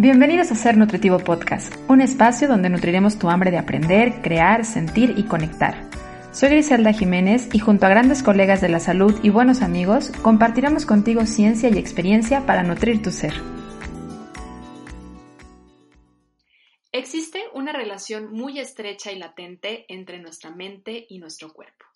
[0.00, 5.14] Bienvenidos a Ser Nutritivo Podcast, un espacio donde nutriremos tu hambre de aprender, crear, sentir
[5.16, 5.90] y conectar.
[6.30, 10.86] Soy Griselda Jiménez y junto a grandes colegas de la salud y buenos amigos, compartiremos
[10.86, 13.34] contigo ciencia y experiencia para nutrir tu ser.
[16.92, 21.87] Existe una relación muy estrecha y latente entre nuestra mente y nuestro cuerpo.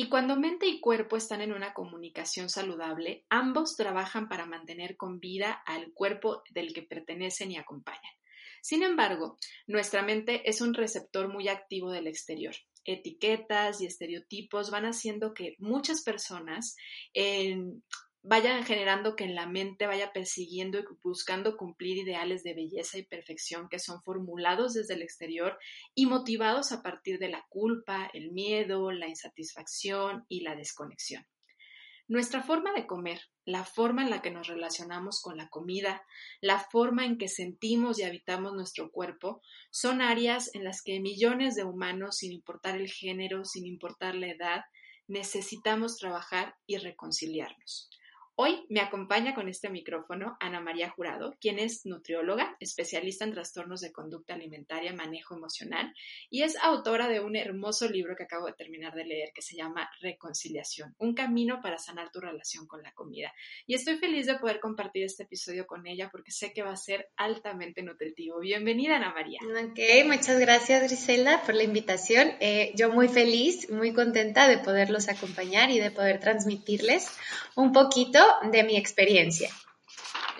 [0.00, 5.20] Y cuando mente y cuerpo están en una comunicación saludable, ambos trabajan para mantener con
[5.20, 8.14] vida al cuerpo del que pertenecen y acompañan.
[8.62, 9.36] Sin embargo,
[9.66, 12.54] nuestra mente es un receptor muy activo del exterior.
[12.86, 16.76] Etiquetas y estereotipos van haciendo que muchas personas
[18.22, 23.02] vayan generando que en la mente vaya persiguiendo y buscando cumplir ideales de belleza y
[23.02, 25.58] perfección que son formulados desde el exterior
[25.94, 31.26] y motivados a partir de la culpa, el miedo, la insatisfacción y la desconexión.
[32.08, 36.02] Nuestra forma de comer, la forma en la que nos relacionamos con la comida,
[36.40, 41.54] la forma en que sentimos y habitamos nuestro cuerpo, son áreas en las que millones
[41.54, 44.64] de humanos, sin importar el género, sin importar la edad,
[45.06, 47.90] necesitamos trabajar y reconciliarnos.
[48.42, 53.82] Hoy me acompaña con este micrófono Ana María Jurado, quien es nutrióloga, especialista en trastornos
[53.82, 55.94] de conducta alimentaria, manejo emocional
[56.30, 59.56] y es autora de un hermoso libro que acabo de terminar de leer que se
[59.56, 63.30] llama Reconciliación, un camino para sanar tu relación con la comida.
[63.66, 66.76] Y estoy feliz de poder compartir este episodio con ella porque sé que va a
[66.78, 68.40] ser altamente nutritivo.
[68.40, 69.40] Bienvenida, Ana María.
[69.42, 72.32] Ok, muchas gracias, Griselda, por la invitación.
[72.40, 77.06] Eh, yo muy feliz, muy contenta de poderlos acompañar y de poder transmitirles
[77.54, 79.50] un poquito de mi experiencia.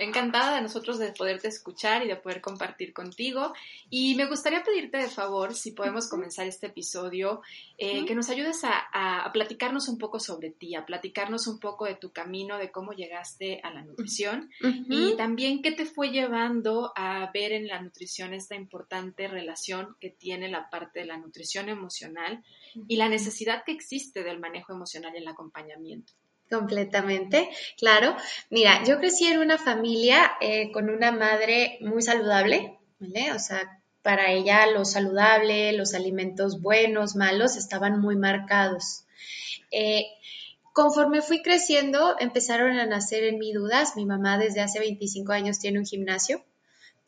[0.00, 3.52] Encantada de nosotros de poderte escuchar y de poder compartir contigo.
[3.90, 7.42] Y me gustaría pedirte de favor, si podemos comenzar este episodio,
[7.76, 11.96] eh, que nos ayudes a, platicarnos un poco sobre ti, a platicarnos un poco de
[11.96, 14.50] tu camino, de cómo llegaste a la nutrición
[14.88, 20.08] y también qué te fue llevando a ver en la nutrición esta importante relación que
[20.08, 22.42] tiene la parte de la nutrición emocional
[22.88, 26.14] y la necesidad que existe del manejo emocional y el acompañamiento.
[26.50, 28.16] Completamente, claro.
[28.50, 33.32] Mira, yo crecí en una familia eh, con una madre muy saludable, ¿vale?
[33.32, 39.04] O sea, para ella lo saludable, los alimentos buenos, malos, estaban muy marcados.
[39.70, 40.06] Eh,
[40.72, 43.94] conforme fui creciendo, empezaron a nacer en mí dudas.
[43.94, 46.44] Mi mamá desde hace 25 años tiene un gimnasio,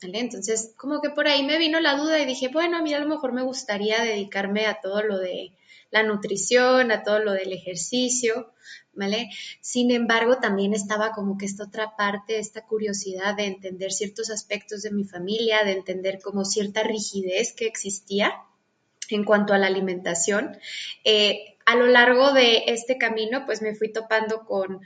[0.01, 0.19] ¿vale?
[0.19, 2.99] Entonces, como que por ahí me vino la duda y dije, bueno, a mí a
[2.99, 5.51] lo mejor me gustaría dedicarme a todo lo de
[5.93, 8.51] la nutrición, a todo lo del ejercicio,
[8.93, 9.29] ¿vale?
[9.61, 14.81] Sin embargo, también estaba como que esta otra parte, esta curiosidad de entender ciertos aspectos
[14.81, 18.33] de mi familia, de entender como cierta rigidez que existía
[19.09, 20.57] en cuanto a la alimentación.
[21.03, 24.81] Eh, a lo largo de este camino, pues me fui topando con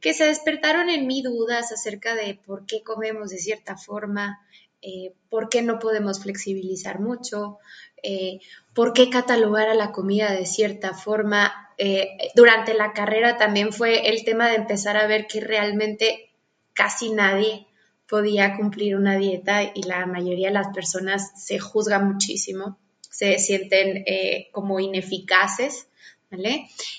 [0.00, 4.46] que se despertaron en mí dudas acerca de por qué comemos de cierta forma,
[4.82, 7.58] eh, por qué no podemos flexibilizar mucho,
[8.02, 8.40] eh,
[8.74, 11.70] por qué catalogar a la comida de cierta forma.
[11.78, 16.32] Eh, durante la carrera también fue el tema de empezar a ver que realmente
[16.74, 17.66] casi nadie
[18.08, 22.78] podía cumplir una dieta y la mayoría de las personas se juzga muchísimo,
[23.08, 24.04] se sienten
[24.50, 25.86] como ineficaces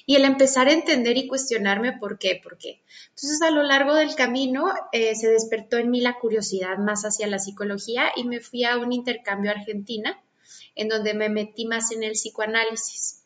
[0.06, 2.82] y el empezar a entender y cuestionarme por qué, por qué.
[3.10, 7.28] Entonces, a lo largo del camino eh, se despertó en mí la curiosidad más hacia
[7.28, 10.22] la psicología y me fui a un intercambio a Argentina,
[10.76, 13.24] en donde me metí más en el psicoanálisis.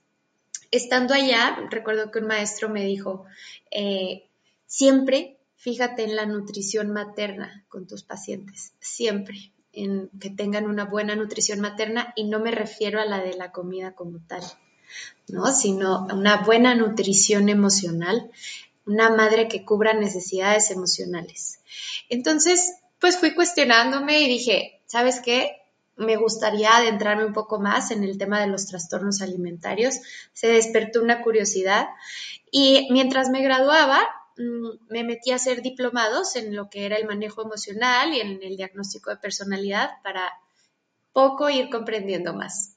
[0.72, 3.26] Estando allá, recuerdo que un maestro me dijo,
[3.72, 4.28] eh,
[4.66, 11.16] siempre fíjate en la nutrición materna con tus pacientes, siempre en que tengan una buena
[11.16, 14.42] nutrición materna y no me refiero a la de la comida como tal.
[15.28, 15.52] ¿No?
[15.52, 18.32] Sino una buena nutrición emocional,
[18.86, 21.60] una madre que cubra necesidades emocionales.
[22.10, 25.62] Entonces, pues fui cuestionándome y dije, ¿sabes qué?
[25.96, 29.96] Me gustaría adentrarme un poco más en el tema de los trastornos alimentarios.
[30.34, 31.88] Se despertó una curiosidad
[32.52, 34.00] y mientras me graduaba,
[34.38, 38.40] mm, me metí a hacer diplomados en lo que era el manejo emocional y en
[38.42, 40.32] el diagnóstico de personalidad para
[41.14, 42.77] poco ir comprendiendo más.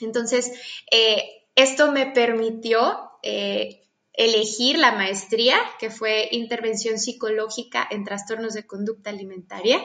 [0.00, 0.52] Entonces,
[0.90, 3.80] eh, esto me permitió eh,
[4.12, 9.80] elegir la maestría, que fue intervención psicológica en trastornos de conducta alimentaria.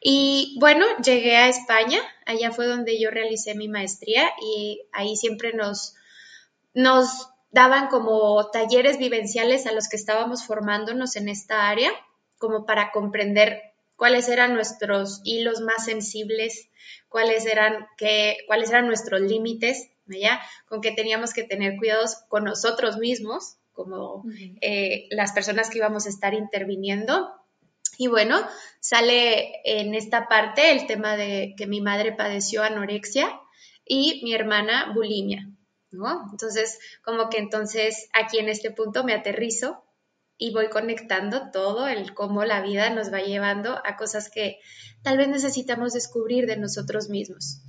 [0.00, 5.52] Y bueno, llegué a España, allá fue donde yo realicé mi maestría y ahí siempre
[5.52, 5.94] nos,
[6.74, 11.92] nos daban como talleres vivenciales a los que estábamos formándonos en esta área,
[12.38, 16.68] como para comprender cuáles eran nuestros hilos más sensibles,
[17.08, 20.40] cuáles eran, qué, cuáles eran nuestros límites, ¿ya?
[20.66, 24.24] Con que teníamos que tener cuidados con nosotros mismos, como
[24.60, 27.32] eh, las personas que íbamos a estar interviniendo,
[27.96, 28.40] Y bueno,
[28.80, 33.40] sale en esta parte el tema de que mi madre padeció anorexia
[33.84, 35.48] y mi hermana bulimia,
[35.90, 36.28] ¿no?
[36.32, 39.84] Entonces, como que entonces aquí en este punto me aterrizo
[40.36, 44.58] y voy conectando todo, el cómo la vida nos va llevando a cosas que
[45.02, 47.60] tal vez necesitamos descubrir de nosotros mismos.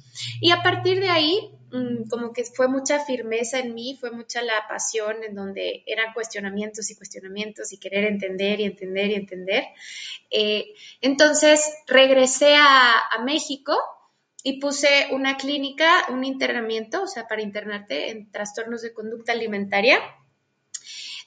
[0.41, 4.41] Y a partir de ahí, mm, como que fue mucha firmeza en mí, fue mucha
[4.41, 9.63] la pasión en donde eran cuestionamientos y cuestionamientos y querer entender y entender y entender.
[10.31, 13.77] Eh, entonces regresé a, a México
[14.43, 19.99] y puse una clínica, un internamiento, o sea, para internarte en trastornos de conducta alimentaria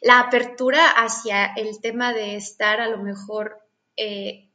[0.00, 3.58] la apertura hacia el tema de estar a lo mejor
[3.96, 4.48] eh,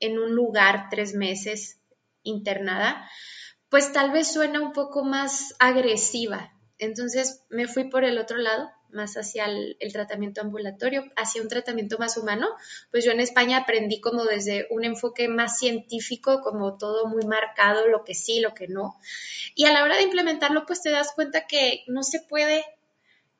[0.00, 1.80] en un lugar tres meses
[2.22, 3.08] internada,
[3.68, 6.52] pues tal vez suena un poco más agresiva.
[6.78, 11.98] Entonces me fui por el otro lado, más hacia el, tratamiento ambulatorio, hacia un tratamiento
[11.98, 12.48] más humano.
[12.90, 17.88] Pues yo en España aprendí como desde un enfoque más científico, como todo muy marcado,
[17.88, 18.96] lo que sí, lo que no.
[19.54, 22.64] Y a la hora de implementarlo, pues te das cuenta que no se puede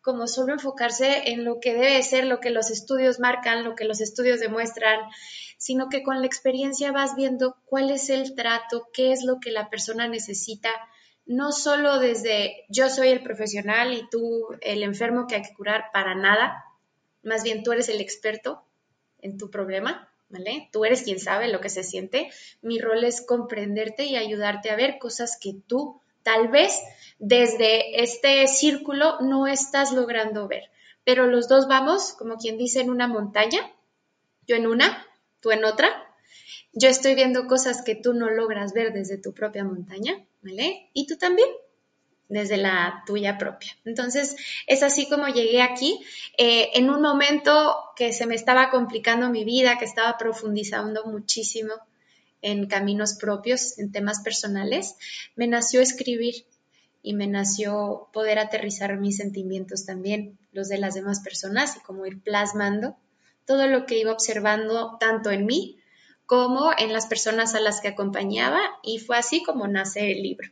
[0.09, 3.85] como solo enfocarse en lo que debe ser, lo que los estudios marcan, lo que
[3.85, 5.01] los estudios demuestran,
[5.59, 9.51] sino que con la experiencia vas viendo cuál es el trato, qué es lo que
[9.51, 10.71] la persona necesita,
[11.27, 15.91] no solo desde yo soy el profesional y tú el enfermo que hay que curar
[15.93, 16.65] para nada,
[17.23, 18.65] más bien tú eres el experto
[19.19, 20.71] en tu problema, ¿vale?
[20.73, 22.31] Tú eres quien sabe lo que se siente.
[22.63, 26.79] Mi rol es comprenderte y ayudarte a ver cosas que tú tal vez
[27.19, 30.65] desde este círculo no estás logrando ver,
[31.03, 33.61] pero los dos vamos, como quien dice, en una montaña,
[34.47, 35.07] yo en una,
[35.41, 35.89] tú en otra.
[36.75, 40.91] Yo estoy viendo cosas que tú no logras ver desde tu propia montaña, ¿vale?
[40.93, 41.49] Y tú también,
[42.29, 43.71] desde la tuya propia.
[43.87, 44.37] Entonces,
[44.67, 45.99] es así como llegué aquí,
[46.37, 51.73] eh, en un momento que se me estaba complicando mi vida, que estaba profundizando muchísimo
[52.43, 54.97] en caminos propios, en temas personales,
[55.37, 56.47] me nació escribir
[57.03, 62.07] y me nació poder aterrizar mis sentimientos también, los de las demás personas y como
[62.07, 62.97] ir plasmando
[63.47, 65.79] todo lo que iba observando tanto en mí
[66.27, 70.51] como en las personas a las que acompañaba y fue así como nace el libro.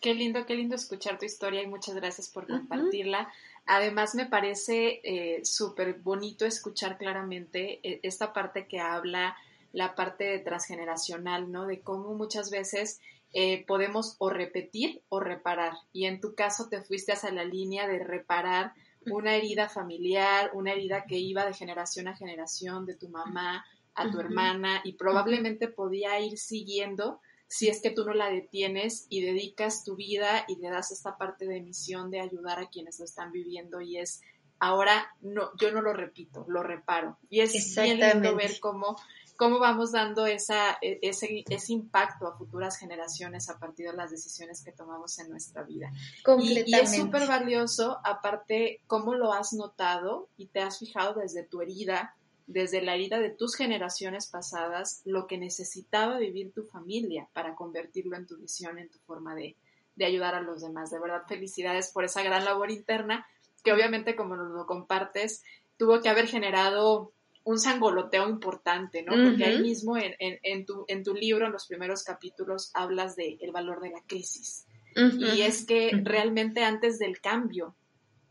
[0.00, 3.32] Qué lindo, qué lindo escuchar tu historia y muchas gracias por compartirla.
[3.66, 9.36] Además, me parece eh, súper bonito escuchar claramente eh, esta parte que habla
[9.72, 11.66] la parte transgeneracional, ¿no?
[11.66, 13.00] De cómo muchas veces
[13.32, 15.72] eh, podemos o repetir o reparar.
[15.92, 18.72] Y en tu caso te fuiste hacia la línea de reparar
[19.10, 23.64] una herida familiar, una herida que iba de generación a generación, de tu mamá
[23.94, 29.06] a tu hermana, y probablemente podía ir siguiendo si es que tú no la detienes
[29.10, 32.98] y dedicas tu vida y le das esta parte de misión de ayudar a quienes
[32.98, 34.22] lo están viviendo y es
[34.58, 37.18] ahora no yo no lo repito, lo reparo.
[37.28, 38.96] Y es bien lindo ver cómo
[39.42, 44.12] cómo vamos dando esa, e, ese, ese, impacto a futuras generaciones a partir de las
[44.12, 45.90] decisiones que tomamos en nuestra vida.
[46.38, 51.42] Y, y, es súper valioso, aparte, cómo lo has notado y te has fijado desde
[51.42, 52.14] tu herida,
[52.46, 58.16] desde la herida de tus generaciones pasadas, lo que necesitaba vivir tu familia para convertirlo
[58.16, 59.56] en tu visión, en tu forma de,
[59.96, 60.92] de ayudar a los demás.
[60.92, 63.26] De verdad, felicidades por esa gran labor interna
[63.64, 65.42] que obviamente como nos lo compartes,
[65.76, 67.12] tuvo que haber generado
[67.44, 69.12] un sangoloteo importante, ¿no?
[69.12, 73.38] Porque ahí mismo en, en, tu, en tu libro, en los primeros capítulos, hablas del
[73.40, 74.66] el valor de la crisis.
[74.94, 77.74] Y es que realmente antes del cambio,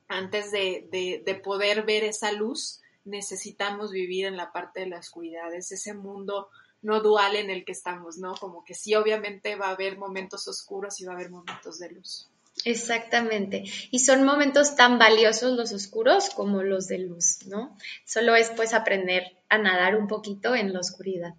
[0.07, 4.99] antes de, de, de, poder ver esa luz, necesitamos vivir en la parte de la
[4.99, 6.49] oscuridad, es ese mundo
[6.81, 8.35] no dual en el que estamos, ¿no?
[8.35, 11.91] Como que sí, obviamente va a haber momentos oscuros y va a haber momentos de
[11.91, 12.29] luz.
[12.65, 13.63] Exactamente.
[13.91, 17.77] Y son momentos tan valiosos los oscuros como los de luz, ¿no?
[18.05, 21.35] Solo es pues aprender a nadar un poquito en la oscuridad.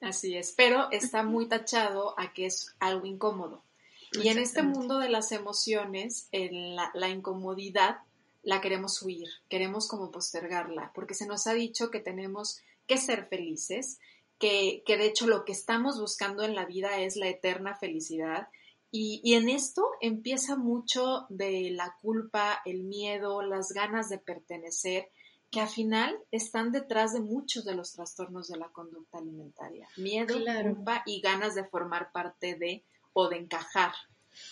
[0.00, 3.64] Así es, pero está muy tachado a que es algo incómodo.
[4.12, 7.98] Y en este mundo de las emociones, en la, la, incomodidad
[8.42, 13.26] la queremos huir, queremos como postergarla, porque se nos ha dicho que tenemos que ser
[13.26, 13.98] felices,
[14.38, 18.48] que, que de hecho lo que estamos buscando en la vida es la eterna felicidad
[18.96, 25.10] y, en esto empieza mucho de la culpa, el miedo, las ganas de pertenecer,
[25.50, 29.88] que al final están detrás de muchos de los trastornos de la conducta alimentaria.
[29.96, 32.84] Miedo, culpa y ganas de formar parte de
[33.14, 33.90] o de encajar.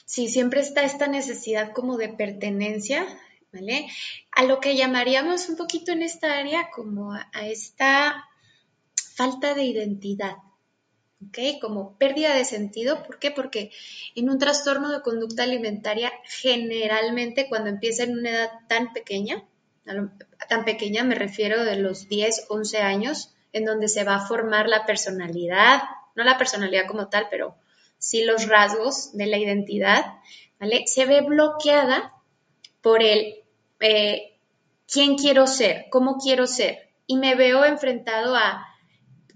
[0.07, 3.07] Sí, siempre está esta necesidad como de pertenencia,
[3.53, 3.87] ¿vale?
[4.33, 8.29] A lo que llamaríamos un poquito en esta área como a esta
[9.15, 10.35] falta de identidad,
[11.29, 11.61] ¿ok?
[11.61, 13.03] Como pérdida de sentido.
[13.03, 13.31] ¿Por qué?
[13.31, 13.71] Porque
[14.15, 19.45] en un trastorno de conducta alimentaria, generalmente cuando empieza en una edad tan pequeña,
[20.49, 24.69] tan pequeña me refiero de los 10, 11 años, en donde se va a formar
[24.69, 25.83] la personalidad,
[26.15, 27.57] no la personalidad como tal, pero
[27.99, 30.05] sí los rasgos de la identidad,
[30.59, 30.85] ¿vale?
[30.87, 32.15] Se ve bloqueada
[32.81, 33.43] por el
[33.81, 34.39] eh,
[34.91, 38.67] quién quiero ser, cómo quiero ser, y me veo enfrentado a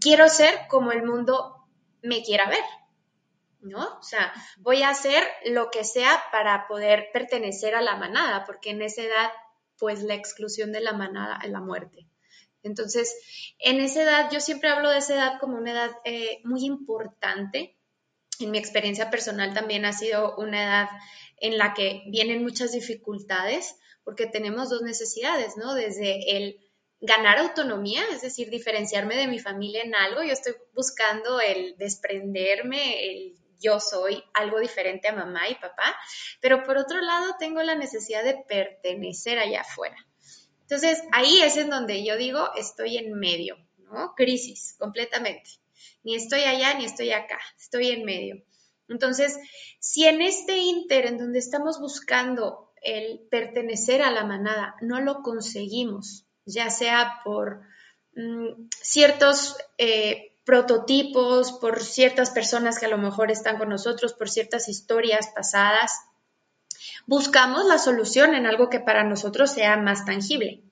[0.00, 1.55] quiero ser como el mundo
[2.02, 2.64] me quiera ver,
[3.60, 3.98] ¿no?
[3.98, 8.70] O sea, voy a hacer lo que sea para poder pertenecer a la manada, porque
[8.70, 9.30] en esa edad,
[9.78, 12.06] pues la exclusión de la manada es la muerte.
[12.62, 13.14] Entonces,
[13.58, 17.76] en esa edad, yo siempre hablo de esa edad como una edad eh, muy importante.
[18.40, 20.88] En mi experiencia personal también ha sido una edad
[21.38, 25.74] en la que vienen muchas dificultades, porque tenemos dos necesidades, ¿no?
[25.74, 26.60] Desde el
[27.00, 30.22] ganar autonomía, es decir, diferenciarme de mi familia en algo.
[30.22, 35.96] Yo estoy buscando el desprenderme, el yo soy algo diferente a mamá y papá,
[36.40, 39.96] pero por otro lado tengo la necesidad de pertenecer allá afuera.
[40.62, 44.14] Entonces, ahí es en donde yo digo, estoy en medio, ¿no?
[44.16, 45.50] Crisis, completamente.
[46.02, 48.42] Ni estoy allá ni estoy acá, estoy en medio.
[48.88, 49.38] Entonces,
[49.80, 55.22] si en este inter en donde estamos buscando el pertenecer a la manada no lo
[55.22, 57.60] conseguimos, ya sea por
[58.14, 64.30] mm, ciertos eh, prototipos, por ciertas personas que a lo mejor están con nosotros, por
[64.30, 65.92] ciertas historias pasadas.
[67.06, 70.62] Buscamos la solución en algo que para nosotros sea más tangible,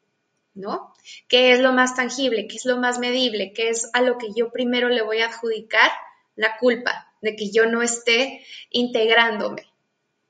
[0.54, 0.94] ¿no?
[1.28, 2.46] ¿Qué es lo más tangible?
[2.46, 3.52] ¿Qué es lo más medible?
[3.52, 5.90] ¿Qué es a lo que yo primero le voy a adjudicar
[6.36, 9.64] la culpa de que yo no esté integrándome?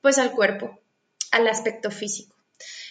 [0.00, 0.80] Pues al cuerpo,
[1.30, 2.34] al aspecto físico.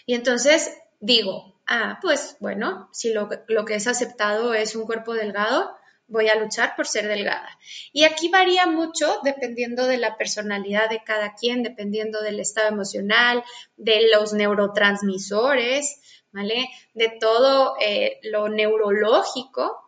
[0.06, 5.76] Y entonces digo, ah, pues bueno, si lo, que es aceptado es un cuerpo delgado,
[6.08, 7.50] voy a luchar por ser delgada.
[7.92, 13.44] Y aquí varía mucho dependiendo de la personalidad de cada quien, dependiendo del estado emocional,
[13.78, 16.02] de los neurotransmisores,
[16.32, 16.70] ¿vale?
[16.94, 19.80] De todo eh, lo neurológico,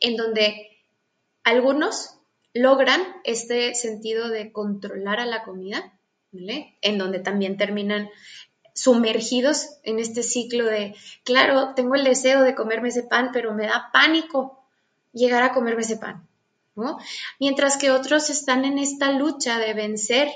[0.00, 0.68] en donde
[1.44, 2.18] algunos
[2.52, 5.98] logran este sentido de controlar a la comida,
[6.32, 6.76] ¿vale?
[6.82, 8.10] En donde también terminan
[8.80, 13.66] sumergidos en este ciclo de, claro, tengo el deseo de comerme ese pan, pero me
[13.66, 14.64] da pánico
[15.12, 16.26] llegar a comerme ese pan,
[16.74, 16.98] ¿no?
[17.38, 20.30] Mientras que otros están en esta lucha de vencer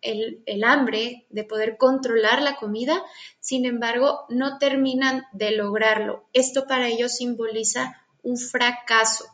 [0.00, 3.02] el, el, hambre, de poder controlar la comida,
[3.38, 6.24] sin embargo, no terminan de lograrlo.
[6.32, 9.26] Esto para ellos simboliza un fracaso,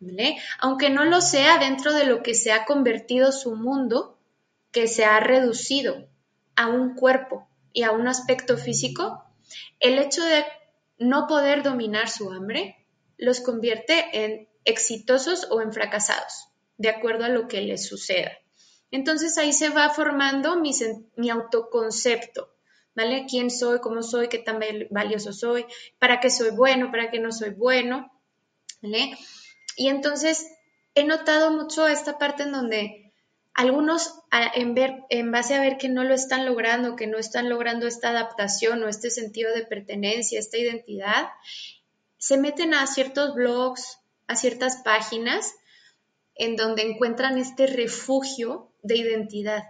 [0.00, 0.36] ¿vale?
[0.58, 4.18] Aunque no lo sea dentro de lo que se ha convertido su mundo,
[4.72, 6.06] que se ha reducido
[6.54, 9.22] a un cuerpo, y a un aspecto físico,
[9.80, 10.44] el hecho de
[10.98, 12.86] no poder dominar su hambre
[13.18, 18.32] los convierte en exitosos o en fracasados, de acuerdo a lo que les suceda.
[18.90, 22.54] Entonces ahí se va formando mi, autoconcepto,
[22.94, 23.26] ¿vale?
[23.28, 23.80] ¿Quién soy?
[23.80, 24.28] ¿Cómo soy?
[24.28, 25.66] ¿Qué tan valioso soy?
[25.98, 26.92] ¿Para qué soy bueno?
[26.92, 28.12] ¿Para qué no soy bueno?
[28.82, 29.18] ¿Vale?
[29.76, 30.46] Y entonces
[30.94, 33.03] he notado mucho esta parte en donde
[33.54, 38.10] algunos en, base a ver que no lo están logrando, que no están logrando esta
[38.10, 41.28] adaptación o este sentido de pertenencia, esta identidad,
[42.18, 45.54] se meten a ciertos blogs, a ciertas páginas
[46.34, 49.62] en donde encuentran este refugio de identidad.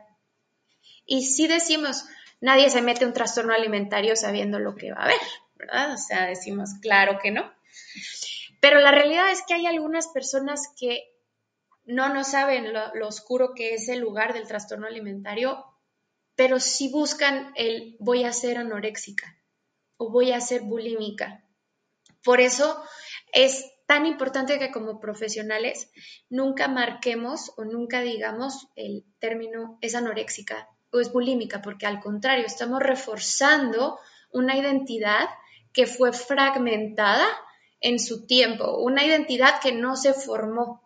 [1.04, 2.06] Y si decimos,
[2.40, 5.20] nadie se mete un trastorno alimentario sabiendo lo que va a haber,
[5.56, 5.92] ¿verdad?
[5.92, 7.52] O sea, decimos, claro que no.
[8.60, 11.13] Pero la realidad es que hay algunas personas que
[11.86, 15.64] no, no saben lo, oscuro que es el lugar del trastorno alimentario,
[16.34, 19.38] pero sí buscan el voy a ser anoréxica
[19.96, 21.44] o voy a ser bulímica.
[22.22, 22.82] Por eso
[23.32, 25.90] es tan importante que como profesionales
[26.30, 32.46] nunca marquemos o nunca digamos el término es anoréxica o es bulímica, porque al contrario,
[32.46, 33.98] estamos reforzando
[34.32, 35.28] una identidad
[35.72, 37.26] que fue fragmentada
[37.80, 40.83] en su tiempo, una identidad que no se formó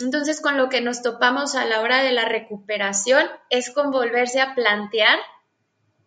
[0.00, 4.40] entonces, con lo que nos topamos a la hora de la recuperación es con volverse
[4.40, 5.18] a plantear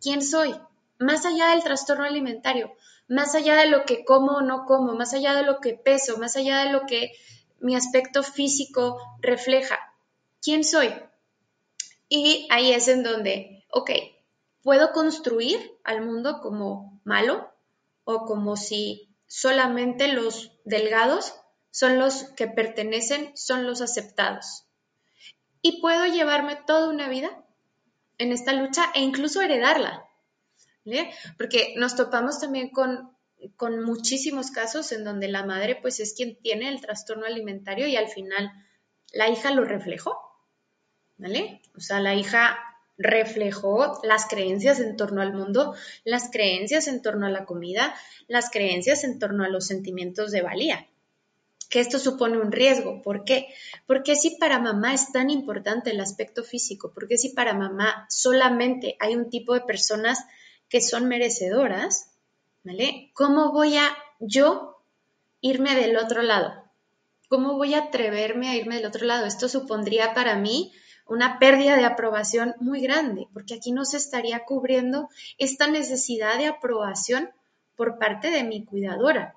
[0.02, 0.56] quién soy,
[0.98, 2.74] más allá del trastorno alimentario,
[3.08, 6.18] más allá de lo que como o no como, más allá de lo que peso,
[6.18, 7.12] más allá de lo que
[7.60, 9.78] mi aspecto físico refleja.
[10.42, 10.94] ¿Quién soy?
[12.10, 13.92] Y ahí es en donde, ok,
[14.64, 17.52] puedo construir al mundo como malo
[18.04, 21.36] o como si solamente los delgados
[21.76, 24.64] son los que pertenecen, son los aceptados.
[25.62, 27.44] Y puedo llevarme toda una vida
[28.18, 30.06] en esta lucha e incluso heredarla.
[31.38, 33.14] Porque nos topamos también con,
[33.58, 37.98] con muchísimos casos en donde la madre pues es quien tiene el trastorno alimentario y
[37.98, 38.50] al final
[39.12, 40.18] la hija lo reflejó.
[41.18, 41.62] ¿Vale?
[41.76, 42.58] O sea, la hija
[42.98, 47.94] reflejó las creencias en torno al mundo, las creencias en torno a la comida,
[48.30, 50.88] las creencias en torno a los sentimientos de valía.
[51.70, 53.02] Que esto supone un riesgo.
[53.02, 53.48] ¿Por qué?
[53.86, 58.98] Porque si para mamá es tan importante el aspecto físico, porque si para mamá solamente
[59.00, 60.20] hay un tipo de personas
[60.70, 62.12] que son merecedoras,
[62.64, 63.12] ¿vale?
[63.14, 64.82] ¿Cómo voy a yo
[65.42, 66.64] irme del otro lado?
[67.30, 69.26] ¿Cómo voy a atreverme a irme del otro lado?
[69.26, 70.72] Esto supondría para mí
[71.08, 76.48] una pérdida de aprobación muy grande, porque aquí no se estaría cubriendo esta necesidad de
[76.48, 77.30] aprobación
[77.76, 79.35] por parte de mi cuidadora.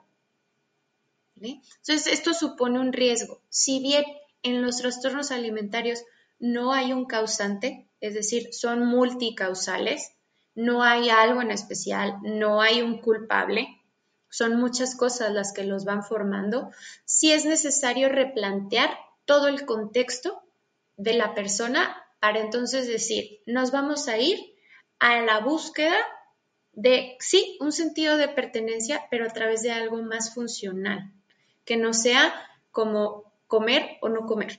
[1.42, 3.40] Entonces, esto supone un riesgo.
[3.48, 4.04] Si bien
[4.42, 6.04] en los trastornos alimentarios
[6.38, 10.12] no hay un causante, es decir, son multicausales,
[10.54, 13.68] no hay algo en especial, no hay un culpable,
[14.28, 16.70] son muchas cosas las que los van formando,
[17.04, 18.90] sí es necesario replantear
[19.24, 20.42] todo el contexto
[20.96, 24.38] de la persona para entonces decir, nos vamos a ir
[24.98, 25.96] a la búsqueda
[26.72, 31.12] de, sí, un sentido de pertenencia, pero a través de algo más funcional,
[31.68, 32.32] que no sea
[32.72, 34.58] como comer o no comer.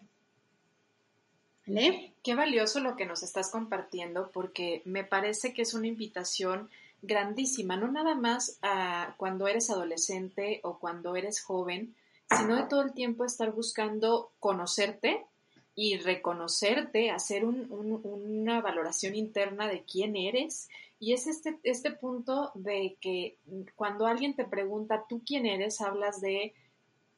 [1.65, 2.13] ¿Vale?
[2.21, 6.69] Qué valioso lo que nos estás compartiendo porque me parece que es una invitación
[7.01, 11.95] grandísima, no nada más a cuando eres adolescente o cuando eres joven,
[12.29, 15.25] sino de todo el tiempo estar buscando conocerte
[15.73, 20.69] y reconocerte, hacer una valoración interna de quién eres.
[20.99, 23.37] Y es este, este punto de que
[23.75, 25.81] cuando alguien te pregunta, ¿tú quién eres?
[25.81, 26.53] Hablas de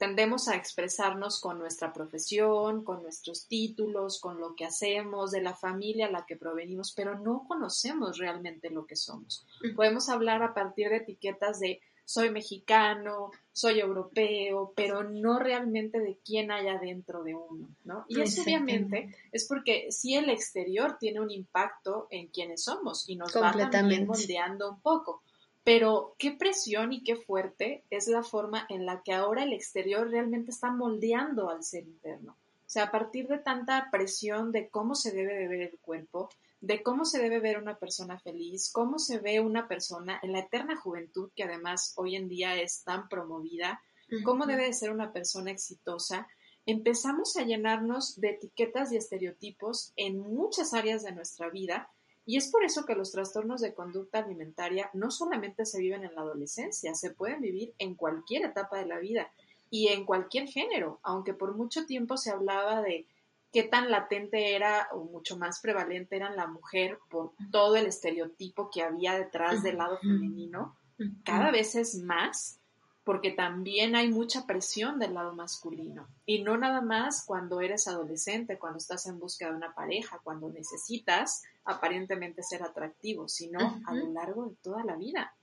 [0.01, 5.55] tendemos a expresarnos con nuestra profesión, con nuestros títulos, con lo que hacemos, de la
[5.55, 9.45] familia a la que provenimos, pero no conocemos realmente lo que somos.
[9.75, 16.17] Podemos hablar a partir de etiquetas de soy mexicano, soy europeo, pero no realmente de
[16.25, 18.05] quién hay adentro de uno, ¿no?
[18.09, 23.17] Y eso obviamente es porque si el exterior tiene un impacto en quienes somos y
[23.17, 25.21] nos va también moldeando un poco.
[25.63, 30.09] Pero qué presión y qué fuerte es la forma en la que ahora el exterior
[30.09, 32.31] realmente está moldeando al ser interno.
[32.31, 36.29] O sea, a partir de tanta presión de cómo se debe de ver el cuerpo,
[36.61, 40.39] de cómo se debe ver una persona feliz, cómo se ve una persona en la
[40.39, 43.81] eterna juventud, que además hoy en día es tan promovida,
[44.23, 46.27] cómo debe de ser una persona exitosa,
[46.65, 51.89] empezamos a llenarnos de etiquetas y estereotipos en muchas áreas de nuestra vida
[52.25, 56.15] y es por eso que los trastornos de conducta alimentaria no solamente se viven en
[56.15, 59.31] la adolescencia, se pueden vivir en cualquier etapa de la vida
[59.69, 63.07] y en cualquier género, aunque por mucho tiempo se hablaba de
[63.51, 68.69] qué tan latente era o mucho más prevalente era la mujer por todo el estereotipo
[68.69, 70.77] que había detrás del lado femenino,
[71.25, 72.60] cada vez es más
[73.03, 76.07] porque también hay mucha presión del lado masculino.
[76.25, 80.49] Y no nada más cuando eres adolescente, cuando estás en búsqueda de una pareja, cuando
[80.49, 85.33] necesitas aparentemente ser atractivo, sino a lo largo de toda la vida.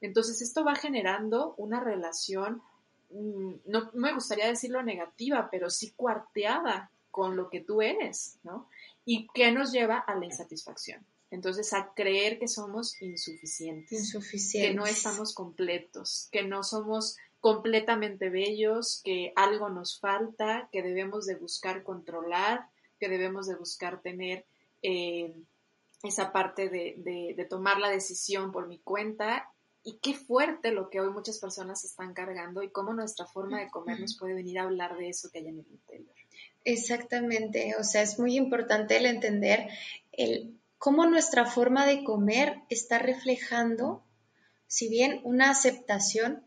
[0.00, 2.62] Entonces esto va generando una relación,
[3.10, 8.68] mm, no me gustaría decirlo negativa, pero sí cuarteada con lo que tú eres, ¿no?
[9.04, 11.04] Y que nos lleva a la insatisfacción.
[11.30, 14.12] Entonces, a creer que somos insuficientes,
[14.52, 21.26] que no estamos completos, que no somos completamente bellos, que algo nos falta, que debemos
[21.26, 24.44] de buscar controlar, que debemos de buscar tener
[24.82, 25.34] eh,
[26.02, 26.94] esa parte de,
[27.36, 29.52] de, tomar la decisión por mi cuenta.
[29.84, 33.70] Y qué fuerte lo que hoy muchas personas están cargando y cómo nuestra forma de
[33.70, 36.14] comer nos puede venir a hablar de eso que hay en el interior.
[36.64, 39.68] Exactamente, o sea, es muy importante el entender
[40.12, 44.02] el cómo nuestra forma de comer está reflejando,
[44.66, 46.44] si bien una aceptación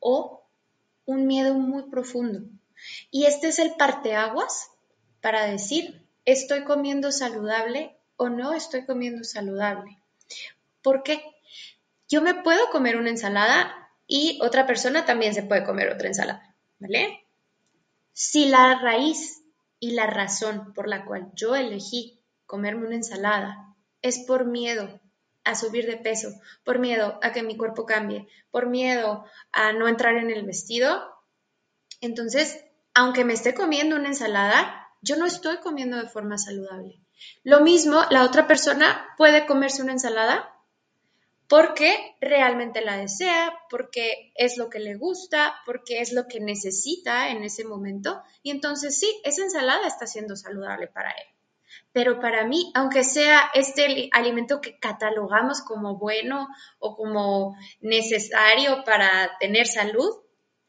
[0.00, 0.44] o
[1.04, 2.40] un miedo muy profundo.
[3.10, 4.70] Y este es el parteaguas
[5.20, 9.98] para decir, estoy comiendo saludable o no estoy comiendo saludable.
[10.82, 11.22] ¿Por qué?
[12.08, 16.54] Yo me puedo comer una ensalada y otra persona también se puede comer otra ensalada,
[16.78, 17.26] ¿vale?
[18.12, 19.42] Si la raíz
[19.80, 22.17] y la razón por la cual yo elegí
[22.48, 25.00] comerme una ensalada, es por miedo
[25.44, 26.30] a subir de peso,
[26.64, 30.90] por miedo a que mi cuerpo cambie, por miedo a no entrar en el vestido.
[32.00, 37.00] Entonces, aunque me esté comiendo una ensalada, yo no estoy comiendo de forma saludable.
[37.44, 40.54] Lo mismo, la otra persona puede comerse una ensalada
[41.48, 47.30] porque realmente la desea, porque es lo que le gusta, porque es lo que necesita
[47.30, 48.22] en ese momento.
[48.42, 51.37] Y entonces sí, esa ensalada está siendo saludable para él.
[51.92, 59.36] Pero para mí, aunque sea este alimento que catalogamos como bueno o como necesario para
[59.40, 60.10] tener salud,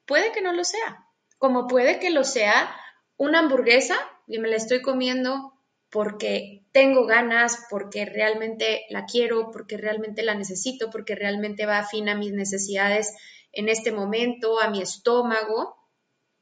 [0.05, 1.05] puede que no lo sea.
[1.37, 2.75] Como puede que lo sea
[3.17, 3.95] una hamburguesa
[4.27, 5.53] y me la estoy comiendo
[5.89, 12.09] porque tengo ganas, porque realmente la quiero, porque realmente la necesito, porque realmente va afín
[12.09, 13.15] a mis necesidades
[13.51, 15.77] en este momento, a mi estómago,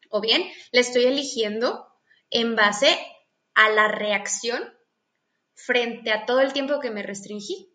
[0.09, 1.85] O bien, la estoy eligiendo
[2.29, 2.97] en base
[3.57, 4.63] a la reacción
[5.55, 7.67] frente a todo el tiempo que me restringí.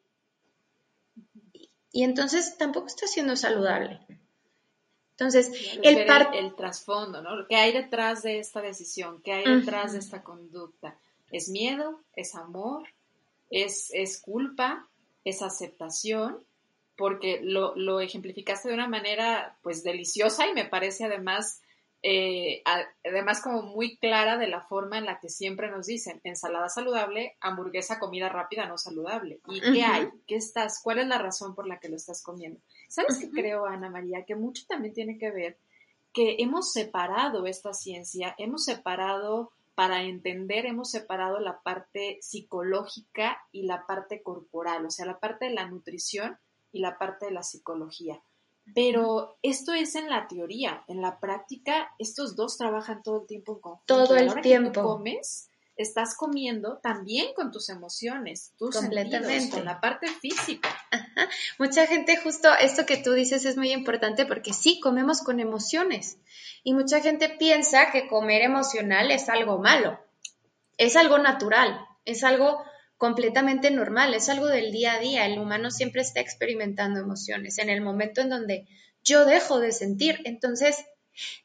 [1.90, 4.00] Y entonces tampoco está siendo saludable.
[5.10, 5.50] Entonces,
[5.82, 7.48] el, el, el, trasfondo, ¿no?
[7.48, 9.20] ¿Qué hay detrás de esta decisión?
[9.22, 10.96] ¿Qué hay detrás de esta conducta?
[11.32, 12.00] ¿Es miedo?
[12.14, 12.84] ¿Es amor?
[13.50, 14.88] ¿Es, es culpa?
[15.24, 16.44] ¿Es aceptación?
[16.96, 21.60] Porque lo, lo, ejemplificaste de una manera, pues, deliciosa y me parece además
[22.02, 22.62] eh,
[23.04, 27.36] además como muy clara de la forma en la que siempre nos dicen, ensalada saludable,
[27.40, 29.40] hamburguesa, comida rápida, no saludable.
[29.48, 30.08] ¿Y qué hay?
[30.26, 30.80] ¿Qué estás?
[30.82, 32.60] ¿Cuál es la razón por la que lo estás comiendo?
[32.88, 34.24] ¿Sabes qué creo, Ana María?
[34.24, 35.58] Que mucho también tiene que ver
[36.12, 43.62] que hemos separado esta ciencia, hemos separado, para entender, hemos separado la parte psicológica y
[43.62, 46.38] la parte corporal, o sea, la parte de la nutrición
[46.72, 48.22] y la parte de la psicología.
[48.74, 53.54] Pero esto es en la teoría, en la práctica estos dos trabajan todo el tiempo
[53.54, 53.84] en conjunto.
[53.86, 54.70] Todo el tiempo.
[54.70, 59.50] Que tú comes, estás comiendo también con tus emociones, tus Completamente.
[59.50, 60.68] con la parte física.
[61.58, 66.18] Mucha gente justo esto que tú dices es muy importante porque sí comemos con emociones
[66.62, 69.98] y mucha gente piensa que comer emocional es algo malo.
[70.78, 72.62] Es algo natural, es algo
[73.02, 75.26] completamente normal, es algo del día a día.
[75.26, 77.58] El humano siempre está experimentando emociones.
[77.58, 78.68] En el momento en donde
[79.02, 80.76] yo dejo de sentir, entonces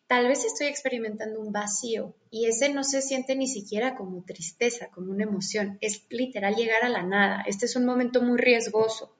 [0.05, 4.89] tal vez estoy experimentando un vacío y ese no se siente ni siquiera como tristeza,
[4.89, 5.79] como una emoción.
[5.81, 7.43] Es literal llegar a la nada.
[7.47, 9.11] Este es un momento muy riesgoso.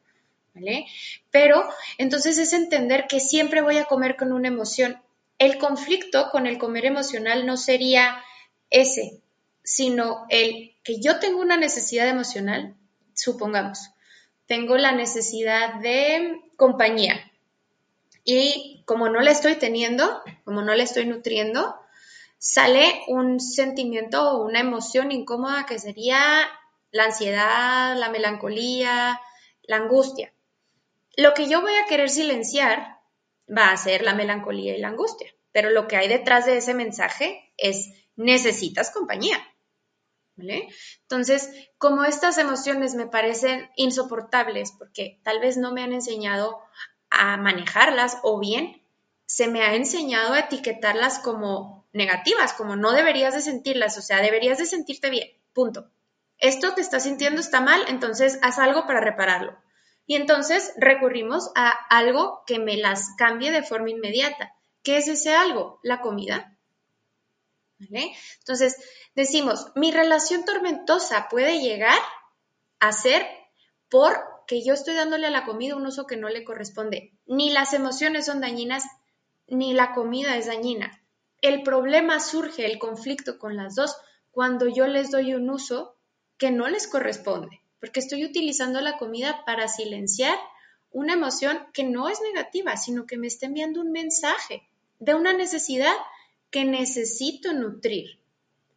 [0.53, 0.85] ¿Vale?
[1.31, 5.01] Pero entonces es entender que siempre voy a comer con una emoción.
[5.39, 8.23] El conflicto con el comer emocional no sería
[8.69, 9.23] ese,
[9.63, 12.73] sino el que yo tengo una necesidad emocional,
[13.13, 13.89] supongamos,
[14.45, 17.29] tengo la necesidad de compañía
[18.23, 21.75] y como no la estoy teniendo, como no la estoy nutriendo,
[22.37, 26.47] sale un sentimiento o una emoción incómoda que sería
[26.91, 29.19] la ansiedad, la melancolía,
[29.63, 30.31] la angustia.
[31.17, 33.01] Lo que yo voy a querer silenciar
[33.49, 36.73] va a ser la melancolía y la angustia, pero lo que hay detrás de ese
[36.73, 39.37] mensaje es necesitas compañía.
[40.37, 46.59] Entonces, como estas emociones me parecen insoportables porque tal vez no me han enseñado
[47.09, 48.83] a manejarlas o bien
[49.25, 54.21] se me ha enseñado a etiquetarlas como negativas, como no deberías de sentirlas, o sea,
[54.21, 55.89] deberías de sentirte bien, punto.
[56.37, 59.57] Esto te está sintiendo está mal, entonces haz algo para repararlo.
[60.05, 64.53] Y entonces recurrimos a algo que me las cambie de forma inmediata.
[64.83, 65.79] ¿Qué es ese algo?
[65.83, 66.56] La comida.
[67.79, 68.77] Entonces,
[69.15, 71.99] decimos, mi relación tormentosa puede llegar
[72.79, 73.25] a ser
[73.89, 77.13] porque yo estoy dándole a la comida un uso que no le corresponde.
[77.25, 78.83] Ni las emociones son dañinas,
[79.47, 81.01] ni la comida es dañina.
[81.41, 83.95] El problema surge, el conflicto con las dos,
[84.31, 85.95] cuando yo les doy un uso
[86.37, 90.37] que no les corresponde, porque estoy utilizando la comida para silenciar
[90.91, 94.67] una emoción que no es negativa, sino que me está enviando un mensaje
[94.99, 95.93] de una necesidad
[96.49, 98.19] que necesito nutrir.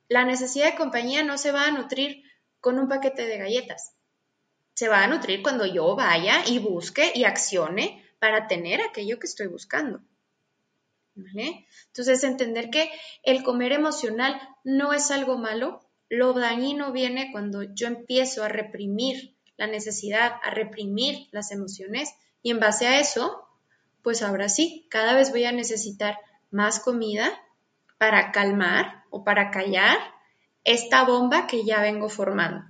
[0.09, 2.25] La necesidad de compañía no se va a nutrir
[2.61, 3.95] con un paquete de galletas.
[4.75, 9.27] Se va a nutrir cuando yo vaya y busque y accione para tener aquello que
[9.27, 10.01] estoy buscando.
[11.15, 12.91] Entonces, entender que
[13.23, 15.81] el comer emocional no es algo malo.
[16.09, 22.51] Lo dañino viene cuando yo empiezo a reprimir la necesidad, a reprimir las emociones y
[22.51, 23.47] en base a eso,
[24.03, 26.19] pues ahora sí, cada vez voy a necesitar
[26.51, 27.31] más comida
[28.01, 29.99] para calmar o para callar
[30.65, 32.65] esta bomba que ya vengo formando.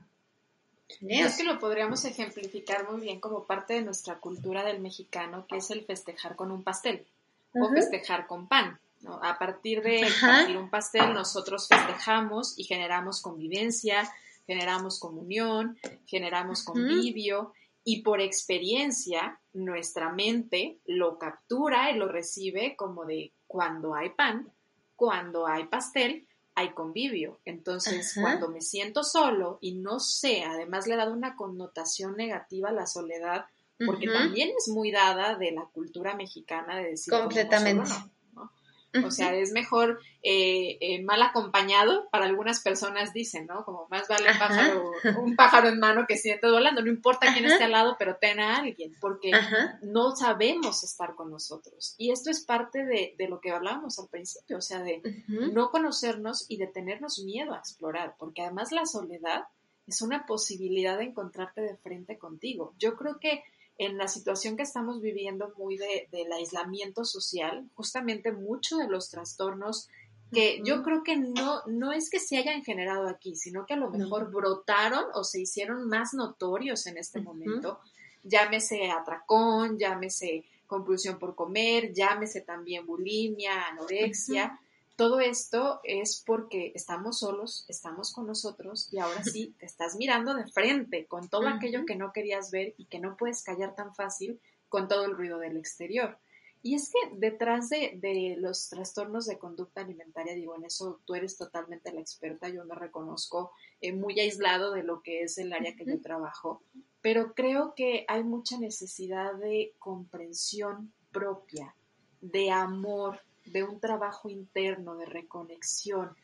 [1.00, 5.58] Es que lo podríamos ejemplificar muy bien como parte de nuestra cultura del mexicano, que
[5.58, 7.06] es el festejar con un pastel
[7.54, 8.80] o festejar con pan.
[9.22, 14.12] A partir de partir un pastel, nosotros festejamos y generamos convivencia,
[14.48, 17.52] generamos comunión, generamos convivio
[17.84, 24.52] y por experiencia nuestra mente lo captura y lo recibe como de cuando hay pan,
[25.00, 27.40] cuando hay pastel, hay convivio.
[27.46, 32.68] Entonces, cuando me siento solo y no sé, además le he dado una connotación negativa
[32.68, 33.46] a la soledad,
[33.86, 37.90] porque también es muy dada de la cultura mexicana de decir completamente.
[39.04, 43.64] O sea, es mejor eh, eh, mal acompañado, para algunas personas dicen, ¿no?
[43.64, 47.64] Como más vale pájaro, un pájaro en mano que siente volando, no importa quién esté
[47.64, 49.30] al lado, pero ten a alguien, porque
[49.82, 51.94] no sabemos estar con nosotros.
[51.98, 55.70] Y esto es parte de, de lo que hablábamos al principio, o sea, de no
[55.70, 59.44] conocernos y de tenernos miedo a explorar, porque además la soledad
[59.86, 62.74] es una posibilidad de encontrarte de frente contigo.
[62.78, 63.42] Yo creo que
[63.80, 69.08] en la situación que estamos viviendo muy de, del aislamiento social, justamente muchos de los
[69.08, 69.88] trastornos
[70.30, 73.78] que yo creo que no, no es que se hayan generado aquí, sino que a
[73.78, 77.80] lo mejor brotaron o se hicieron más notorios en este momento.
[78.22, 84.60] Llámese atracón, llámese compulsión por comer, llámese también bulimia, anorexia.
[85.00, 90.34] Todo esto es porque estamos solos, estamos con nosotros y ahora sí te estás mirando
[90.34, 93.94] de frente con todo aquello que no querías ver y que no puedes callar tan
[93.94, 96.18] fácil con todo el ruido del exterior.
[96.62, 101.38] Y es que detrás de, los trastornos de conducta alimentaria, digo, en eso tú eres
[101.38, 105.76] totalmente la experta, yo me reconozco eh, muy aislado de lo que es el área
[105.76, 106.62] que yo trabajo,
[107.00, 111.74] pero creo que hay mucha necesidad de comprensión propia,
[112.20, 116.16] de amor, de un trabajo interno, de reconexión.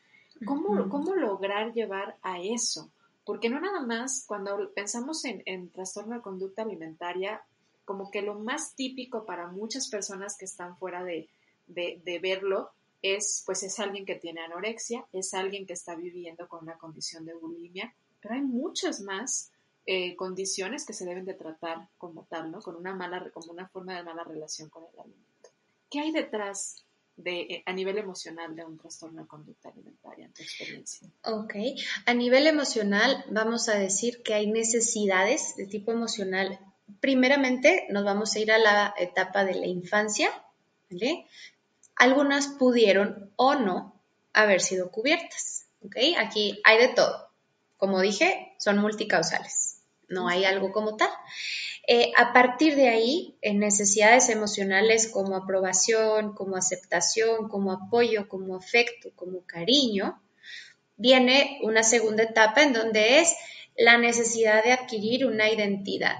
[0.45, 2.91] ¿Cómo, ¿Cómo lograr llevar a eso?
[3.25, 7.41] Porque no nada más cuando pensamos en, en trastorno de conducta alimentaria,
[7.87, 11.29] como que lo más típico para muchas personas que están fuera de,
[12.21, 16.77] verlo es, pues es alguien que tiene anorexia, es alguien que está viviendo con una
[16.77, 19.51] condición de bulimia, pero hay muchas más
[19.85, 22.61] eh, condiciones que se deben de tratar como tal, ¿no?
[22.61, 25.49] Con una mala, como una forma de mala relación con el alimento.
[25.89, 26.83] ¿Qué hay detrás
[27.17, 31.09] de, eh, a nivel emocional de un trastorno de conducta alimentaria en tu experiencia?
[31.23, 31.55] Ok,
[32.05, 36.59] a nivel emocional vamos a decir que hay necesidades de tipo emocional
[36.99, 40.29] primeramente nos vamos a ir a la etapa de la infancia,
[40.89, 41.25] ¿vale?
[41.95, 43.99] Algunas pudieron o no
[44.33, 45.95] haber sido cubiertas, ¿ok?
[46.17, 47.27] Aquí hay de todo.
[47.77, 49.66] Como dije, son multicausales,
[50.09, 51.09] no hay algo como tal.
[51.87, 58.55] Eh, a partir de ahí, en necesidades emocionales como aprobación, como aceptación, como apoyo, como
[58.55, 60.21] afecto, como cariño,
[60.97, 63.35] viene una segunda etapa en donde es
[63.77, 66.17] la necesidad de adquirir una identidad.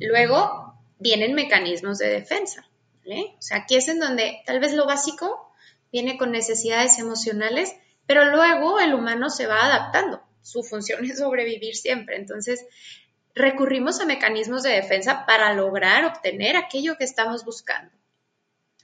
[0.00, 2.68] Luego vienen mecanismos de defensa.
[3.06, 5.52] O sea, aquí es en donde tal vez lo básico
[5.92, 7.74] viene con necesidades emocionales,
[8.06, 10.22] pero luego el humano se va adaptando.
[10.44, 12.16] Su función es sobrevivir siempre.
[12.16, 12.64] Entonces,
[13.34, 17.90] recurrimos a mecanismos de defensa para lograr obtener aquello que estamos buscando.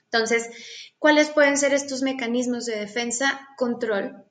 [0.05, 0.51] Entonces,
[0.99, 3.47] ¿cuáles pueden ser estos mecanismos de defensa?
[3.57, 4.25] Control,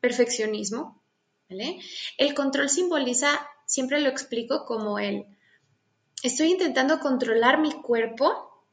[0.00, 1.00] perfeccionismo.
[2.16, 5.26] El control simboliza, siempre lo explico como el
[6.22, 8.64] estoy intentando controlar mi cuerpo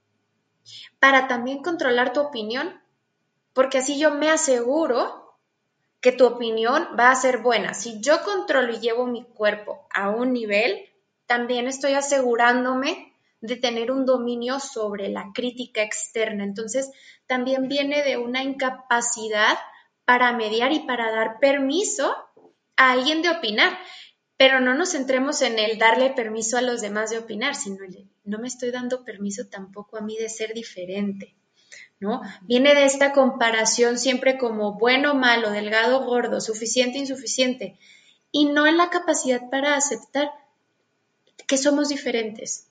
[1.00, 2.82] para también controlar tu opinión,
[3.54, 5.25] porque así yo me aseguro
[6.06, 7.74] que tu opinión va a ser buena.
[7.74, 10.88] Si yo controlo y llevo mi cuerpo a un nivel,
[11.26, 16.44] también estoy asegurándome de tener un dominio sobre la crítica externa.
[16.44, 16.92] Entonces,
[17.26, 19.58] también viene de una incapacidad
[20.06, 22.16] para mediar y para dar permiso
[22.76, 23.76] a alguien de opinar
[24.38, 27.78] pero no nos centremos en el darle permiso a los demás de opinar, sino
[28.26, 31.36] no me estoy dando permiso tampoco a mí de ser diferente,
[32.42, 37.78] Viene de esta comparación siempre como bueno, malo, delgado, gordo, suficiente, insuficiente,
[38.32, 40.30] y no en la capacidad para aceptar
[41.48, 42.68] que somos diferentes.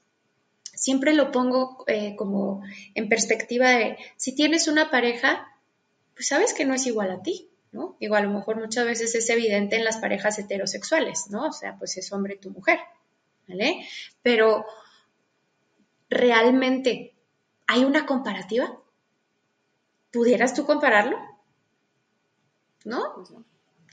[0.74, 2.62] Siempre lo pongo eh, como
[2.94, 5.48] en perspectiva de, si tienes una pareja,
[6.14, 7.96] pues sabes que no es igual a ti, ¿no?
[8.12, 11.48] A lo mejor muchas veces es evidente en las parejas heterosexuales, ¿no?
[11.48, 12.78] O sea, pues es hombre tu mujer,
[13.48, 13.86] ¿vale?
[14.22, 14.64] Pero
[16.10, 17.14] realmente
[17.66, 18.78] hay una comparativa.
[20.14, 21.18] ¿Pudieras tú compararlo?
[22.84, 23.12] ¿No?
[23.16, 23.44] Pues no.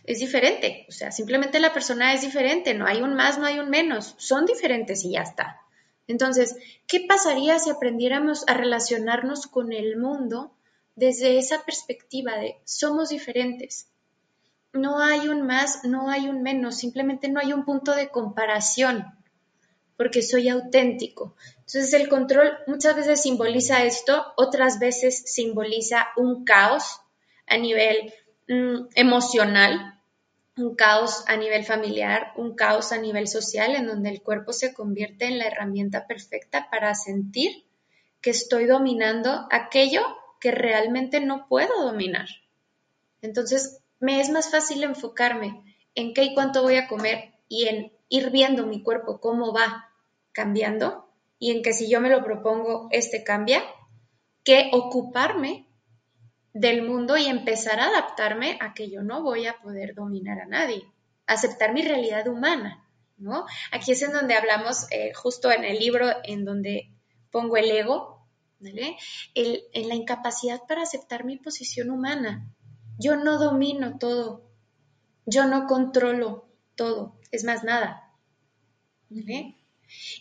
[0.05, 3.60] Es diferente, o sea, simplemente la persona es diferente, no hay un más, no hay
[3.60, 5.60] un menos, son diferentes y ya está.
[6.07, 6.55] Entonces,
[6.88, 10.53] ¿qué pasaría si aprendiéramos a relacionarnos con el mundo
[10.95, 13.88] desde esa perspectiva de somos diferentes.
[14.73, 19.05] No hay un más, no hay un menos, simplemente no hay un punto de comparación,
[20.01, 21.35] porque soy auténtico.
[21.57, 27.01] Entonces el control muchas veces simboliza esto, otras veces simboliza un caos
[27.45, 28.11] a nivel
[28.47, 30.01] mm, emocional,
[30.57, 34.73] un caos a nivel familiar, un caos a nivel social, en donde el cuerpo se
[34.73, 37.63] convierte en la herramienta perfecta para sentir
[38.21, 40.01] que estoy dominando aquello
[40.39, 42.27] que realmente no puedo dominar.
[43.21, 45.61] Entonces, me es más fácil enfocarme
[45.93, 49.90] en qué y cuánto voy a comer y en ir viendo mi cuerpo cómo va
[50.32, 53.63] cambiando y en que si yo me lo propongo, este cambia,
[54.44, 55.67] que ocuparme
[56.54, 60.46] del mundo y empezar a adaptarme a que yo no voy a poder dominar a
[60.46, 60.86] nadie,
[61.26, 63.46] aceptar mi realidad humana, ¿no?
[63.72, 66.91] Aquí es en donde hablamos, eh, justo en el libro, en donde
[67.32, 68.28] pongo el ego,
[68.63, 72.54] en la incapacidad para aceptar mi posición humana.
[73.00, 74.52] Yo no domino todo,
[75.26, 78.13] yo no controlo todo, es más nada.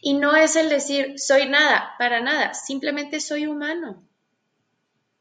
[0.01, 4.07] Y no es el decir soy nada, para nada, simplemente soy humano.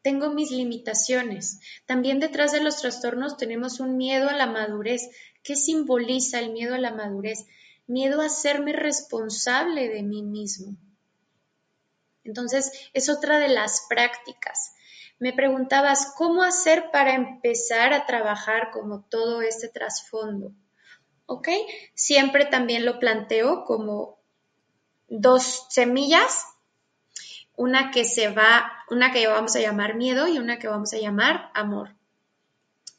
[0.02, 1.60] tengo mis limitaciones.
[1.86, 5.10] También detrás de los trastornos tenemos un miedo a la madurez.
[5.44, 7.46] ¿Qué simboliza el miedo a la madurez?
[7.86, 10.78] Miedo a hacerme responsable de mí mismo.
[12.24, 14.74] Entonces, es otra de las prácticas.
[15.20, 20.54] Me preguntabas, ¿cómo hacer para empezar a trabajar como todo este trasfondo?
[21.26, 21.50] ¿Ok?
[21.94, 24.19] Siempre también lo planteo como
[25.10, 26.46] dos semillas
[27.60, 30.98] una que se va, una que vamos a llamar miedo y una que vamos a
[30.98, 31.94] llamar amor.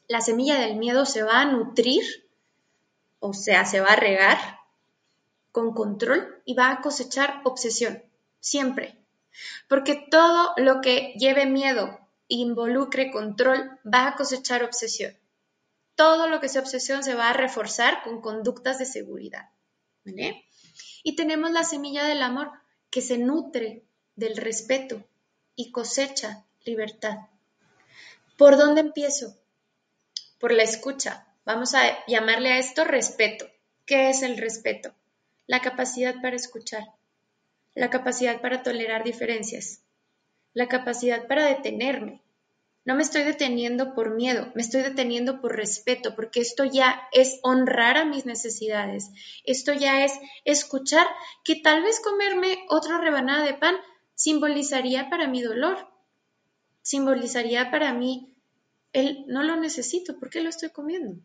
[0.07, 2.03] La semilla del miedo se va a nutrir,
[3.19, 4.37] o sea, se va a regar
[5.51, 8.03] con control y va a cosechar obsesión,
[8.39, 8.99] siempre.
[9.67, 11.97] Porque todo lo que lleve miedo
[12.29, 15.17] e involucre control va a cosechar obsesión.
[15.95, 19.49] Todo lo que sea obsesión se va a reforzar con conductas de seguridad.
[20.05, 20.45] ¿vale?
[21.03, 22.51] Y tenemos la semilla del amor
[22.89, 23.83] que se nutre
[24.15, 25.03] del respeto
[25.55, 27.17] y cosecha libertad.
[28.37, 29.35] ¿Por dónde empiezo?
[30.39, 31.27] Por la escucha.
[31.45, 33.45] Vamos a llamarle a esto respeto.
[33.85, 34.93] ¿Qué es el respeto?
[35.47, 36.83] La capacidad para escuchar,
[37.73, 39.81] la capacidad para tolerar diferencias,
[40.53, 42.21] la capacidad para detenerme.
[42.83, 47.39] No me estoy deteniendo por miedo, me estoy deteniendo por respeto, porque esto ya es
[47.43, 49.09] honrar a mis necesidades.
[49.43, 50.13] Esto ya es
[50.45, 51.05] escuchar
[51.43, 53.75] que tal vez comerme otra rebanada de pan
[54.15, 55.87] simbolizaría para mi dolor,
[56.81, 58.35] simbolizaría para mí
[58.93, 61.21] el no lo necesito, ¿por qué lo estoy comiendo?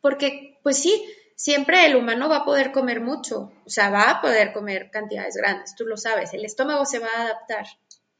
[0.00, 1.04] Porque, pues sí,
[1.36, 5.36] siempre el humano va a poder comer mucho, o sea, va a poder comer cantidades
[5.36, 7.66] grandes, tú lo sabes, el estómago se va a adaptar,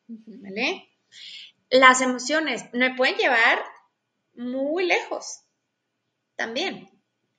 [0.07, 0.89] ¿vale?
[1.71, 3.59] Las emociones me pueden llevar
[4.35, 5.41] muy lejos,
[6.37, 6.89] también.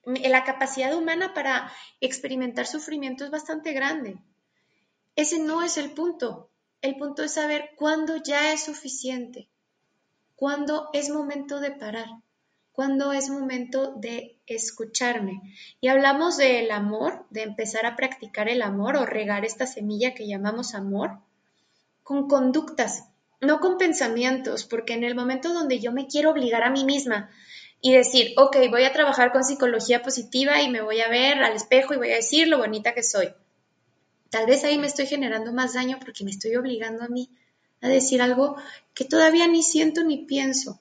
[0.04, 4.18] La capacidad humana para experimentar sufrimiento es bastante grande.
[5.16, 6.48] Ese no es el punto.
[6.80, 9.48] El punto es saber cuándo ya es suficiente,
[10.36, 12.08] cuándo es momento de parar,
[12.72, 15.42] cuándo es momento de escucharme.
[15.80, 20.26] Y hablamos del amor, de empezar a practicar el amor o regar esta semilla que
[20.26, 21.18] llamamos amor
[22.02, 23.09] con conductas,
[23.40, 27.30] no con pensamientos, porque en el momento donde yo me quiero obligar a mí misma
[27.80, 31.54] y decir, ok, voy a trabajar con psicología positiva y me voy a ver al
[31.54, 33.32] espejo y voy a decir lo bonita que soy
[34.30, 37.28] Tal vez ahí me estoy generando más daño porque me estoy obligando a mí
[37.82, 38.56] a decir algo
[38.94, 40.78] que todavía ni siento ni pienso.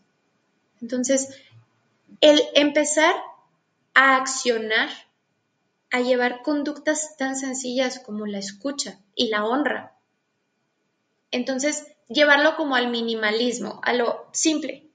[0.81, 1.29] Entonces,
[2.21, 3.15] el empezar
[3.95, 4.89] a accionar,
[5.89, 9.95] a llevar conductas tan sencillas como la escucha y la honra.
[11.31, 14.89] Entonces, llevarlo como al minimalismo, a lo simple,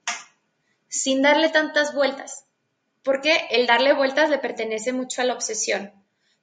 [0.87, 2.45] sin darle tantas vueltas,
[3.03, 5.91] porque el darle vueltas le pertenece mucho a la obsesión.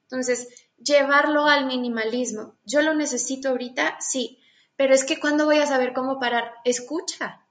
[0.03, 0.49] Entonces,
[0.83, 2.55] llevarlo al minimalismo.
[2.65, 4.39] Yo lo necesito ahorita, sí,
[4.75, 6.51] pero es que cuando voy a saber cómo parar?
[6.65, 7.41] Escucha.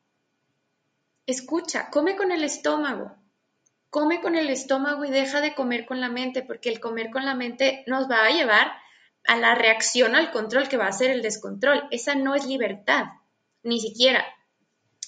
[1.26, 3.14] Escucha, come con el estómago.
[3.90, 7.24] Come con el estómago y deja de comer con la mente, porque el comer con
[7.24, 8.72] la mente nos va a llevar
[9.24, 11.86] a la reacción al control que va a ser el descontrol.
[11.90, 13.04] Esa no es libertad,
[13.62, 14.24] ni siquiera.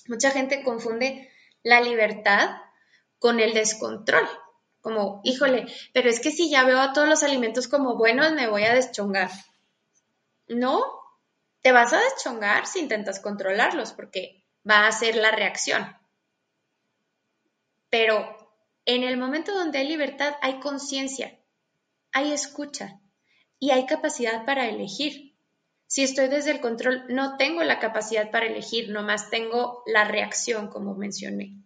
[0.07, 1.31] Mucha gente confunde
[1.63, 2.51] la libertad
[3.19, 4.29] con el descontrol
[4.85, 8.49] como, híjole, pero es que si ya veo a todos los alimentos como buenos, me
[8.49, 9.31] voy a deschongar.
[10.47, 10.85] No,
[11.63, 15.97] te vas a deschongar si intentas controlarlos, porque va a ser la reacción.
[17.89, 18.37] Pero
[18.85, 21.41] en el momento donde hay libertad, hay conciencia,
[22.13, 23.01] hay escucha
[23.65, 25.33] y hay capacidad para elegir.
[25.87, 30.69] Si estoy desde el control, no tengo la capacidad para elegir, nomás tengo la reacción,
[30.69, 31.57] como mencioné.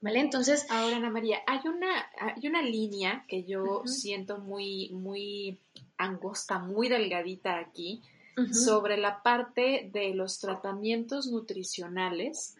[0.00, 0.18] ¿Vale?
[0.18, 0.66] Entonces.
[0.70, 5.60] Ahora, Ana María, hay una, hay una línea que yo siento muy, muy
[5.98, 8.02] angosta, muy delgadita aquí,
[8.50, 12.56] sobre la parte de los tratamientos nutricionales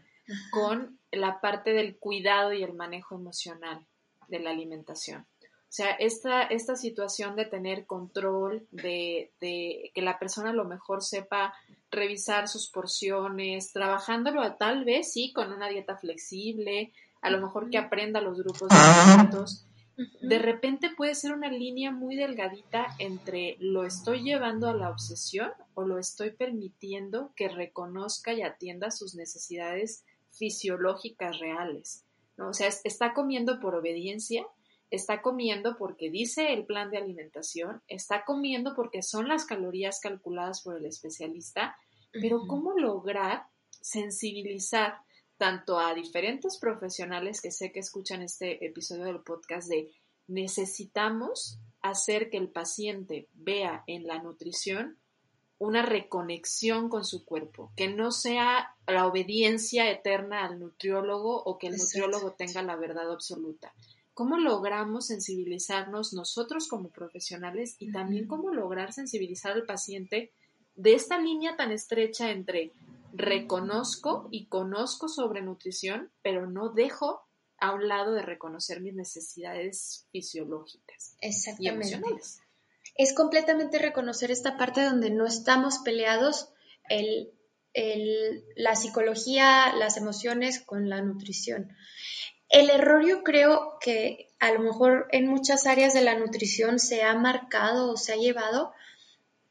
[0.50, 3.84] con la parte del cuidado y el manejo emocional
[4.28, 5.26] de la alimentación.
[5.70, 10.64] O sea, esta, esta situación de tener control, de, de, que la persona a lo
[10.64, 11.54] mejor sepa
[11.92, 16.92] revisar sus porciones, trabajándolo tal vez sí con una dieta flexible,
[17.22, 19.64] a lo mejor que aprenda los grupos de alimentos.
[20.20, 25.52] De repente puede ser una línea muy delgadita entre lo estoy llevando a la obsesión
[25.74, 32.04] o lo estoy permitiendo que reconozca y atienda sus necesidades fisiológicas reales.
[32.36, 32.48] ¿no?
[32.48, 34.46] O sea, está comiendo por obediencia,
[34.90, 40.62] está comiendo porque dice el plan de alimentación, está comiendo porque son las calorías calculadas
[40.62, 41.76] por el especialista,
[42.12, 43.46] pero ¿cómo lograr
[43.80, 44.98] sensibilizar
[45.36, 49.90] tanto a diferentes profesionales que sé que escuchan este episodio del podcast de
[50.26, 54.98] necesitamos hacer que el paciente vea en la nutrición
[55.58, 61.66] una reconexión con su cuerpo, que no sea la obediencia eterna al nutriólogo o que
[61.66, 63.72] el nutriólogo tenga la verdad absoluta.
[64.14, 70.32] ¿Cómo logramos sensibilizarnos nosotros como profesionales y también cómo lograr sensibilizar al paciente
[70.74, 72.72] de esta línea tan estrecha entre
[73.12, 77.22] reconozco y conozco sobre nutrición, pero no dejo
[77.58, 81.16] a un lado de reconocer mis necesidades fisiológicas
[81.58, 82.40] y emocionales?
[82.96, 86.50] es completamente reconocer esta parte donde no estamos peleados
[86.88, 87.32] el,
[88.56, 91.74] la psicología, las emociones con la nutrición.
[92.50, 97.02] El error yo creo que a lo mejor en muchas áreas de la nutrición se
[97.02, 98.72] ha marcado o se ha llevado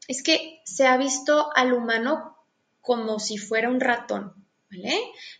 [0.07, 2.35] es que se ha visto al humano
[2.81, 4.33] como si fuera un ratón.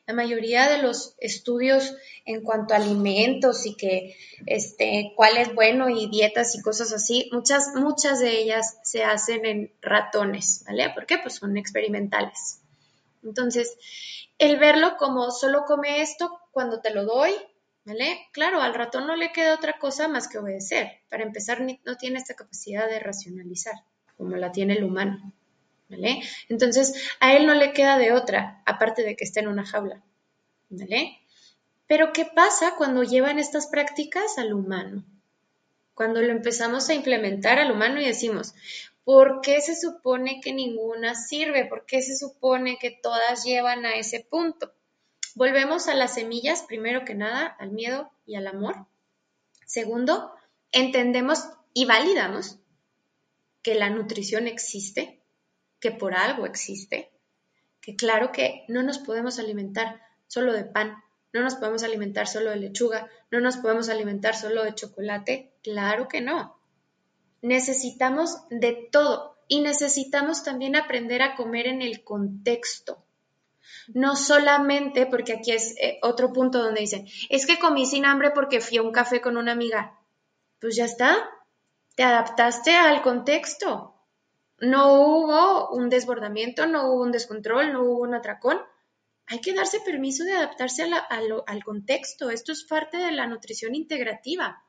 [0.07, 1.95] La mayoría de los estudios
[2.25, 4.15] en cuanto a alimentos y que
[4.47, 9.45] este cuál es bueno y dietas y cosas así, muchas muchas de ellas se hacen
[9.45, 10.89] en ratones, ¿vale?
[10.95, 11.19] ¿Por qué?
[11.19, 12.59] Pues son experimentales.
[13.23, 13.77] Entonces,
[14.39, 17.31] el verlo como solo come esto cuando te lo doy,
[17.89, 18.27] ¿vale?
[18.31, 21.01] Claro, al ratón no le queda otra cosa más que obedecer.
[21.09, 23.73] Para empezar, no tiene esta capacidad de racionalizar
[24.15, 25.33] como la tiene el humano.
[25.89, 26.21] ¿vale?
[26.49, 30.03] Entonces, a él no le queda de otra, aparte de que esté en una jaula,
[30.69, 31.19] ¿vale?
[31.87, 35.03] Pero, ¿qué pasa cuando llevan estas prácticas al humano?
[35.95, 38.53] Cuando lo empezamos a implementar al humano y decimos,
[39.03, 41.65] ¿por qué se supone que ninguna sirve?
[41.65, 44.71] ¿Por qué se supone que todas llevan a ese punto?
[45.39, 48.87] Volvemos a las semillas, primero que nada, al miedo y al amor.
[49.65, 50.33] Segundo,
[50.73, 52.59] entendemos y validamos
[53.61, 55.21] que la nutrición existe,
[55.79, 57.09] que por algo existe,
[57.79, 60.97] que claro que no nos podemos alimentar solo de pan,
[61.31, 66.09] no nos podemos alimentar solo de lechuga, no nos podemos alimentar solo de chocolate, claro
[66.09, 66.59] que no.
[67.41, 73.05] Necesitamos de todo y necesitamos también aprender a comer en el contexto.
[73.93, 78.31] No solamente, porque aquí es eh, otro punto donde dicen, es que comí sin hambre
[78.31, 79.99] porque fui a un café con una amiga.
[80.59, 81.29] Pues ya está,
[81.95, 83.95] te adaptaste al contexto.
[84.59, 88.59] No hubo un desbordamiento, no hubo un descontrol, no hubo un atracón.
[89.25, 92.29] Hay que darse permiso de adaptarse al contexto.
[92.29, 94.63] Esto es parte de la nutrición integrativa.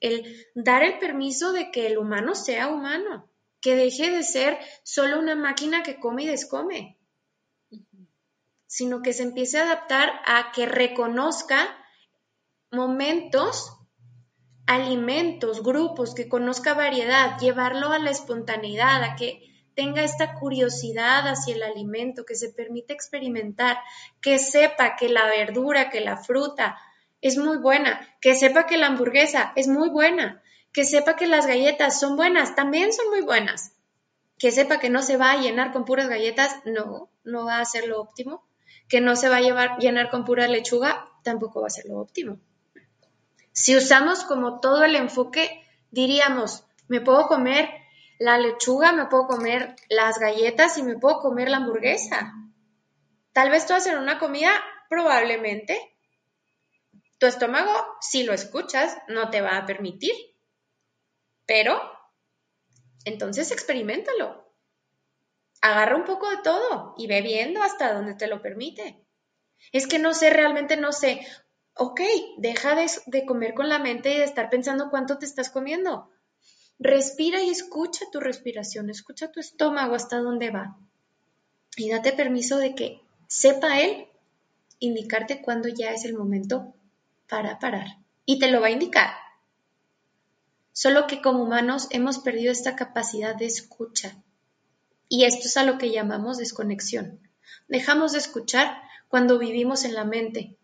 [0.00, 5.18] El dar el permiso de que el humano sea humano, que deje de ser solo
[5.18, 6.97] una máquina que come y descome,
[8.68, 11.74] sino que se empiece a adaptar a que reconozca
[12.70, 13.72] momentos
[14.66, 19.42] alimentos, grupos, que conozca variedad, llevarlo a la espontaneidad, a que
[19.74, 23.78] tenga esta curiosidad hacia el alimento, que se permita experimentar,
[24.20, 26.76] que sepa que la verdura, que la fruta
[27.22, 30.42] es muy buena, que sepa que la hamburguesa es muy buena,
[30.72, 33.72] que sepa que las galletas son buenas, también son muy buenas,
[34.36, 37.64] que sepa que no se va a llenar con puras galletas, no, no va a
[37.64, 38.47] ser lo óptimo,
[38.88, 42.38] que no se va a llenar con pura lechuga, tampoco va a ser lo óptimo.
[43.52, 47.68] Si usamos como todo el enfoque, diríamos, me puedo comer
[48.18, 52.34] la lechuga, me puedo comer las galletas y me puedo comer la hamburguesa.
[53.32, 54.50] Tal vez tú hacer una comida,
[54.88, 55.78] probablemente.
[57.18, 60.14] Tu estómago, si lo escuchas, no te va a permitir.
[61.46, 61.80] Pero,
[63.04, 64.47] entonces experimentalo.
[65.60, 69.04] Agarra un poco de todo y ve viendo hasta donde te lo permite.
[69.72, 71.26] Es que no sé, realmente no sé
[71.78, 72.00] ok,
[72.38, 72.74] deja
[73.06, 76.10] de, comer con la mente y de estar pensando cuánto te estás comiendo.
[76.80, 80.76] Respira y escucha tu respiración, escucha tu estómago hasta dónde va.
[81.76, 84.08] Y date permiso de que sepa él
[84.80, 86.74] indicarte cuándo ya es el momento
[87.28, 87.86] para parar.
[88.26, 89.10] Y te lo va a indicar.
[90.72, 94.16] Solo que como humanos hemos perdido esta capacidad de escucha.
[95.08, 97.20] Y esto es a lo que llamamos desconexión.
[97.66, 100.58] Dejamos de escuchar cuando vivimos en la mente,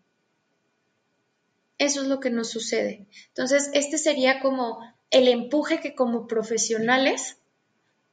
[1.78, 3.06] eso es lo que nos sucede.
[3.28, 4.80] Entonces, este sería como
[5.10, 7.38] el empuje que como profesionales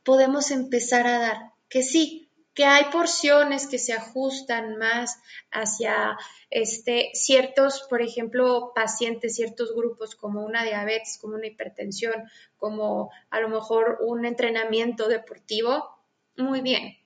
[0.03, 1.51] podemos empezar a dar.
[1.69, 5.19] Que sí, que hay porciones que se ajustan más
[5.51, 6.17] hacia
[6.49, 13.39] este, ciertos, por ejemplo, pacientes, ciertos grupos como una diabetes, como una hipertensión, como a
[13.39, 16.00] lo mejor un entrenamiento deportivo,
[16.41, 16.97] muy bien.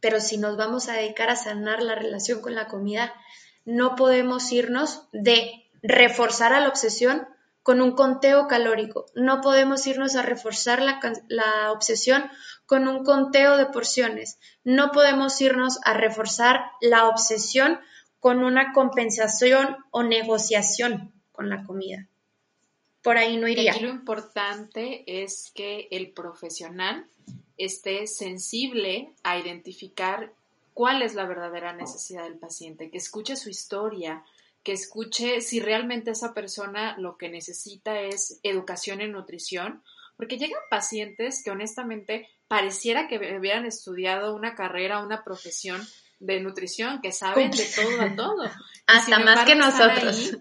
[0.00, 3.12] Pero si nos vamos a dedicar a sanar la relación con la comida,
[3.64, 7.26] no podemos irnos de reforzar a la obsesión
[7.62, 9.06] con un conteo calórico.
[9.14, 12.24] No podemos irnos a reforzar la, obsesión
[12.66, 14.38] con un conteo de porciones.
[14.64, 17.78] No podemos irnos a reforzar la obsesión
[18.18, 22.06] con una compensación o negociación con la comida.
[23.02, 23.74] Por ahí no iría.
[23.80, 27.06] lo importante es que el profesional
[27.64, 30.32] esté sensible a identificar
[30.74, 34.24] cuál es la verdadera necesidad del paciente, que escuche su historia,
[34.62, 39.82] que escuche si realmente esa persona lo que necesita es educación en nutrición,
[40.16, 45.80] porque llegan pacientes que honestamente pareciera que hubieran estudiado una carrera, una profesión
[46.18, 48.50] de nutrición, que saben de todo a todo.
[48.86, 50.36] Hasta más que nosotros.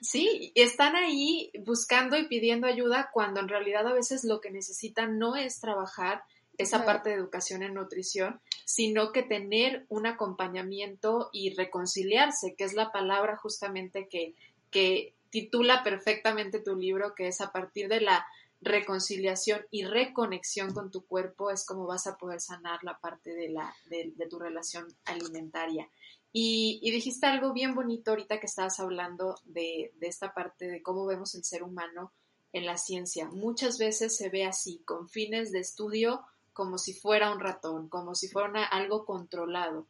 [0.00, 5.18] sí, están ahí buscando y pidiendo ayuda cuando en realidad a veces lo que necesitan
[5.18, 6.24] no es trabajar
[6.58, 12.74] esa parte de educación en nutrición, sino que tener un acompañamiento y reconciliarse, que es
[12.74, 14.34] la palabra justamente que,
[14.70, 18.26] que titula perfectamente tu libro, que es a partir de la
[18.60, 23.50] reconciliación y reconexión con tu cuerpo es como vas a poder sanar la parte de,
[23.50, 25.88] la, de, tu relación alimentaria.
[26.32, 30.82] Y, y, dijiste algo bien bonito ahorita que estabas hablando de, de esta parte de
[30.82, 32.12] cómo vemos el ser humano
[32.52, 33.28] en la ciencia.
[33.28, 36.24] Muchas veces se ve así, con fines de estudio,
[36.56, 39.86] como si fuera un ratón, como si fuera algo controlado.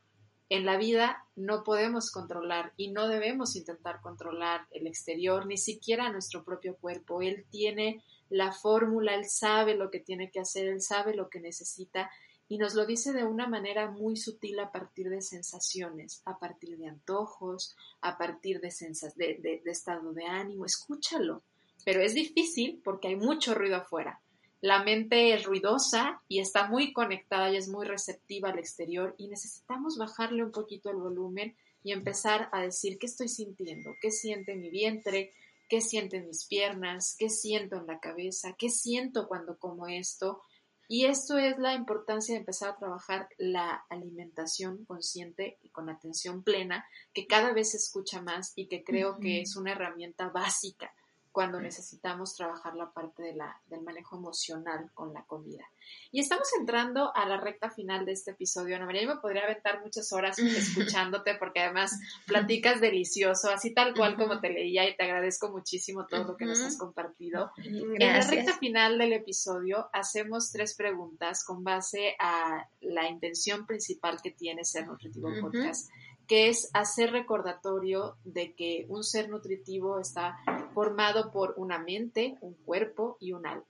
[0.48, 6.10] En la vida no podemos controlar y no debemos intentar controlar el exterior, ni siquiera
[6.10, 7.22] nuestro propio cuerpo.
[7.22, 11.38] Él tiene la fórmula, él sabe lo que tiene que hacer, él sabe lo que
[11.38, 12.10] necesita
[12.48, 16.76] y nos lo dice de una manera muy sutil a partir de sensaciones, a partir
[16.78, 18.72] de antojos, a partir de,
[19.14, 20.64] de, de estado de ánimo.
[20.64, 21.42] Escúchalo,
[21.84, 24.20] pero es difícil porque hay mucho ruido afuera.
[24.62, 29.28] La mente es ruidosa y está muy conectada y es muy receptiva al exterior y
[29.28, 34.56] necesitamos bajarle un poquito el volumen y empezar a decir qué estoy sintiendo, qué siente
[34.56, 35.32] mi vientre,
[35.68, 40.40] qué sienten mis piernas, qué siento en la cabeza, qué siento cuando como esto.
[40.88, 46.42] Y esto es la importancia de empezar a trabajar la alimentación consciente y con atención
[46.42, 50.92] plena, que cada vez se escucha más y que creo que es una herramienta básica
[51.36, 55.66] cuando necesitamos trabajar la parte de la, del manejo emocional con la comida.
[56.10, 58.74] Y estamos entrando a la recta final de este episodio.
[58.74, 63.92] Ana María, yo me podría aventar muchas horas escuchándote porque además platicas delicioso, así tal
[63.92, 67.52] cual como te leía y te agradezco muchísimo todo lo que nos has compartido.
[67.58, 74.22] En la recta final del episodio hacemos tres preguntas con base a la intención principal
[74.22, 75.90] que tiene Ser Nutritivo Podcast
[76.26, 80.38] que es hacer recordatorio de que un ser nutritivo está
[80.76, 83.64] formado por una mente, un cuerpo y un alma.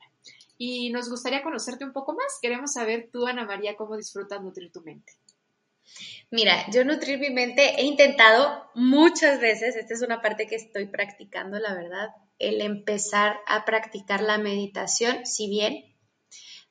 [0.58, 2.40] Y nos gustaría conocerte un poco más.
[2.42, 5.12] Queremos saber tú, Ana María, cómo disfrutas nutrir tu mente.
[6.32, 10.86] Mira, yo nutrir mi mente he intentado muchas veces, esta es una parte que estoy
[10.86, 12.08] practicando, la verdad,
[12.40, 15.84] el empezar a practicar la meditación, si bien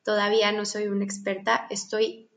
[0.03, 2.29] todavía no soy una experta, estoy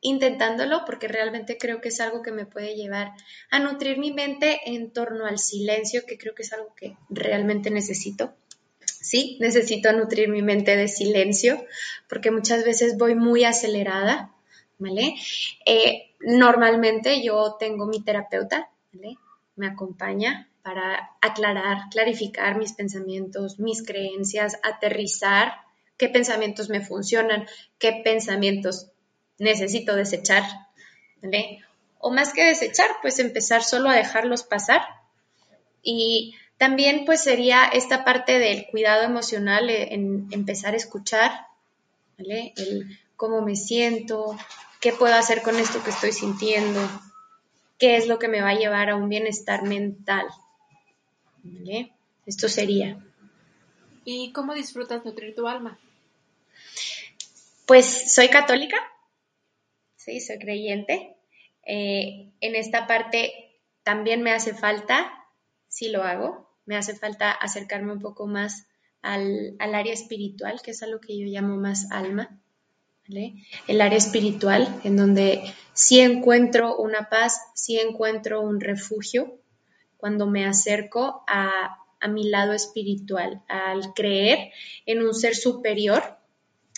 [0.00, 3.12] intentándolo porque realmente creo que es algo que me puede llevar
[3.50, 7.70] a nutrir mi mente en torno al silencio, que creo que es algo que realmente
[7.70, 8.34] necesito.
[8.84, 11.64] Sí, necesito nutrir mi mente de silencio
[12.08, 14.32] porque muchas veces voy muy acelerada,
[14.78, 15.14] ¿vale?
[15.66, 19.16] Eh, normalmente yo tengo mi terapeuta, ¿vale?
[19.56, 25.54] Me acompaña para aclarar, clarificar mis pensamientos, mis creencias, aterrizar
[25.96, 27.46] qué pensamientos me funcionan,
[27.78, 28.90] qué pensamientos
[29.40, 30.44] necesito desechar,
[31.20, 31.64] ¿vale?
[31.98, 34.82] O más que desechar, pues empezar solo a dejarlos pasar.
[35.82, 41.32] Y también pues sería esta parte del cuidado emocional, eh, en empezar a escuchar,
[42.16, 42.52] ¿vale?
[42.56, 44.36] El cómo me siento,
[44.80, 46.80] qué puedo hacer con esto que estoy sintiendo,
[47.78, 50.26] qué es lo que me va a llevar a un bienestar mental.
[51.42, 51.92] ¿Vale?
[52.26, 52.98] Esto sería.
[54.04, 55.78] ¿Y cómo disfrutas nutrir tu alma?
[57.66, 58.76] Pues soy católica,
[60.00, 60.20] ¿sí?
[60.20, 61.16] Soy creyente.
[61.66, 63.32] Eh, en esta parte
[63.82, 65.12] también me hace falta,
[65.68, 68.66] si lo hago, me hace falta acercarme un poco más
[69.02, 72.40] al, área espiritual, que es algo que yo llamo más alma.
[73.66, 75.42] El área espiritual, en donde
[75.72, 79.40] sí encuentro una paz, sí encuentro un refugio
[79.96, 84.52] cuando me acerco a, a mi lado espiritual, al creer
[84.86, 86.18] en un ser superior.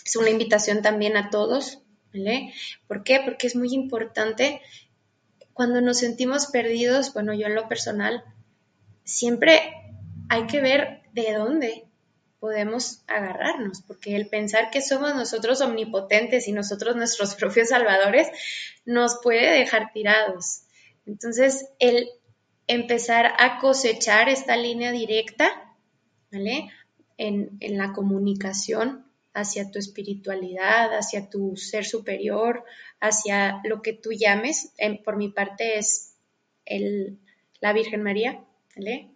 [0.03, 1.82] Es una invitación también a todos
[2.13, 2.53] ¿vale?
[2.87, 3.21] ¿Por qué?
[3.23, 4.61] Porque es muy importante
[5.53, 8.23] cuando nos sentimos perdidos, bueno, yo en lo personal,
[9.03, 9.59] siempre
[10.29, 11.85] hay que ver de dónde
[12.39, 18.27] podemos agarrarnos, porque el pensar que somos nosotros omnipotentes y nosotros nuestros propios salvadores
[18.85, 20.63] nos puede dejar tirados.
[21.05, 22.09] Entonces, el
[22.67, 25.75] empezar a cosechar esta línea directa,
[26.31, 26.71] ¿vale?
[27.17, 32.63] En, en la comunicación hacia tu espiritualidad, hacia tu ser superior,
[32.99, 34.73] hacia lo que tú llames.
[35.03, 36.15] por mi parte es
[36.65, 37.17] el,
[37.59, 38.43] la Virgen María,
[38.75, 39.09] ¿vale?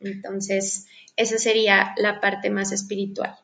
[0.00, 0.86] Entonces,
[1.16, 3.36] esa sería la parte más espiritual.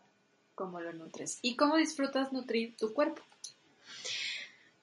[0.54, 1.38] cómo lo nutres.
[1.42, 3.22] ¿Y cómo disfrutas nutrir tu cuerpo?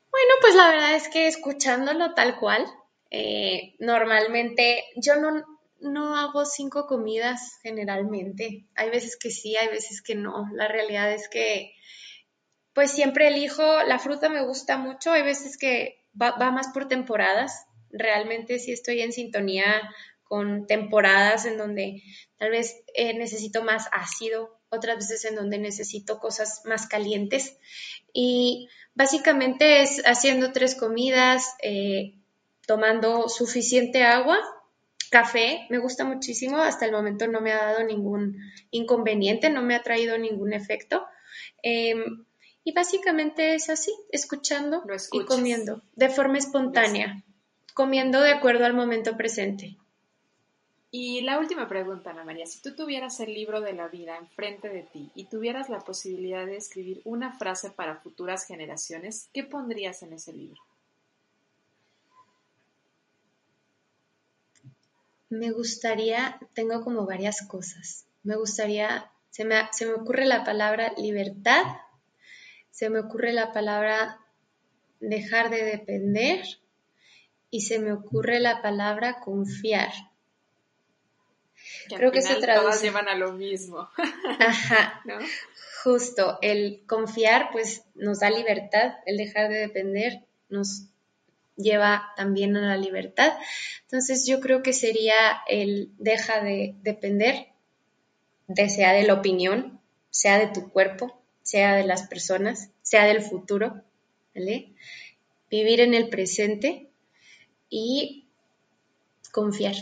[0.10, 2.66] Bueno, pues la verdad es que escuchándolo tal cual,
[3.12, 8.66] eh, normalmente yo no, no hago cinco comidas generalmente.
[8.76, 10.48] Hay veces que sí, hay veces que no.
[10.54, 11.74] La realidad es que
[12.74, 17.66] pues siempre elijo, la fruta me gusta mucho, hay veces que va, más por temporadas.
[17.90, 19.90] Realmente sí estoy en sintonía
[20.24, 22.02] con temporadas en donde
[22.38, 27.58] tal vez eh, necesito más ácido, otras veces en donde necesito cosas más calientes.
[28.12, 32.16] Y básicamente es haciendo tres comidas, eh,
[32.68, 34.38] tomando suficiente agua
[35.10, 38.38] Café me gusta muchísimo, hasta el momento no me ha dado ningún
[38.72, 41.06] inconveniente, no me ha traído ningún efecto.
[41.62, 42.26] Em,
[42.64, 47.24] y básicamente es así, escuchando y comiendo de forma espontánea,
[47.74, 49.78] comiendo de acuerdo al momento presente.
[50.98, 54.70] Y la última pregunta, Ana María, si tú tuvieras el libro de la vida enfrente
[54.70, 60.04] de ti y tuvieras la posibilidad de escribir una frase para futuras generaciones, ¿qué pondrías
[60.04, 60.62] en ese libro?
[65.36, 68.06] Me gustaría, tengo como varias cosas.
[68.24, 71.64] Me gustaría, se me, se me ocurre la palabra libertad,
[72.72, 74.20] se me ocurre la palabra
[75.00, 76.44] dejar de depender
[77.50, 79.92] y se me ocurre la palabra confiar.
[81.90, 82.66] Creo que se traduce.
[82.66, 83.90] Todas llevan a lo mismo.
[84.40, 85.02] Ajá.
[85.84, 90.88] Justo, el confiar pues nos da libertad, el dejar de depender nos
[91.56, 93.34] lleva también a la libertad.
[93.84, 95.16] Entonces yo creo que sería
[95.48, 97.48] el deja de depender,
[98.48, 99.80] de sea de la opinión,
[100.10, 103.84] sea de tu cuerpo, sea de las personas, sea del futuro,
[104.34, 104.74] ¿vale?
[105.50, 106.90] Vivir en el presente
[107.70, 108.28] y
[109.32, 109.76] confiar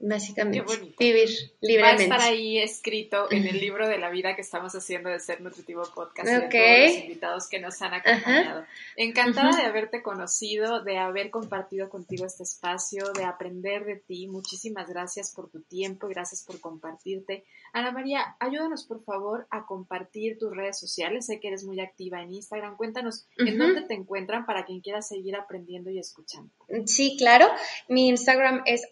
[0.00, 0.64] básicamente.
[0.98, 1.28] Vivir
[1.60, 2.08] libremente.
[2.08, 5.20] Va a estar ahí escrito en el libro de la vida que estamos haciendo de
[5.20, 8.64] Ser Nutritivo Podcast y de todos los invitados que nos han acompañado.
[8.96, 14.26] Encantada de haberte conocido, de haber compartido contigo este espacio, de aprender de ti.
[14.28, 17.44] Muchísimas gracias por tu tiempo, gracias por compartirte.
[17.72, 21.26] Ana María, ayúdanos por favor a compartir tus redes sociales.
[21.26, 22.76] Sé que eres muy activa en Instagram.
[22.76, 26.50] Cuéntanos en dónde te encuentran para quien quiera seguir aprendiendo y escuchando.
[26.86, 27.46] Sí, claro.
[27.88, 28.82] Mi Instagram es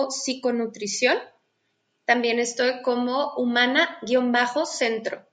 [0.00, 1.18] a-psiconutrición.
[2.04, 5.24] También estoy como humana-centro.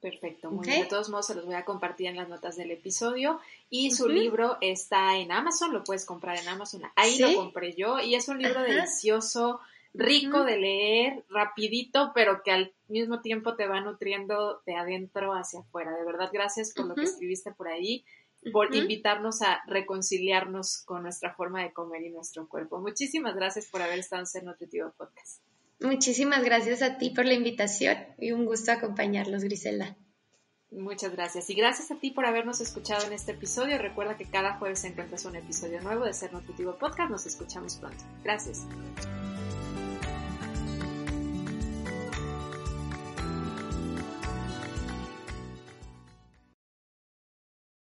[0.00, 0.82] Perfecto, muy bien.
[0.82, 3.40] De todos modos, se los voy a compartir en las notas del episodio.
[3.70, 6.82] Y su libro está en Amazon, lo puedes comprar en Amazon.
[6.96, 9.60] Ahí lo compré yo y es un libro delicioso
[9.94, 15.60] rico de leer, rapidito, pero que al mismo tiempo te va nutriendo de adentro hacia
[15.60, 15.92] afuera.
[15.92, 18.04] De verdad, gracias por lo que escribiste por ahí,
[18.50, 22.80] por invitarnos a reconciliarnos con nuestra forma de comer y nuestro cuerpo.
[22.80, 25.42] Muchísimas gracias por haber estado en Ser Nutritivo Podcast.
[25.80, 29.96] Muchísimas gracias a ti por la invitación y un gusto acompañarlos, Griselda.
[30.70, 31.50] Muchas gracias.
[31.50, 33.76] Y gracias a ti por habernos escuchado en este episodio.
[33.78, 37.10] Recuerda que cada jueves encuentras un episodio nuevo de Ser Nutritivo Podcast.
[37.10, 38.02] Nos escuchamos pronto.
[38.24, 38.66] Gracias.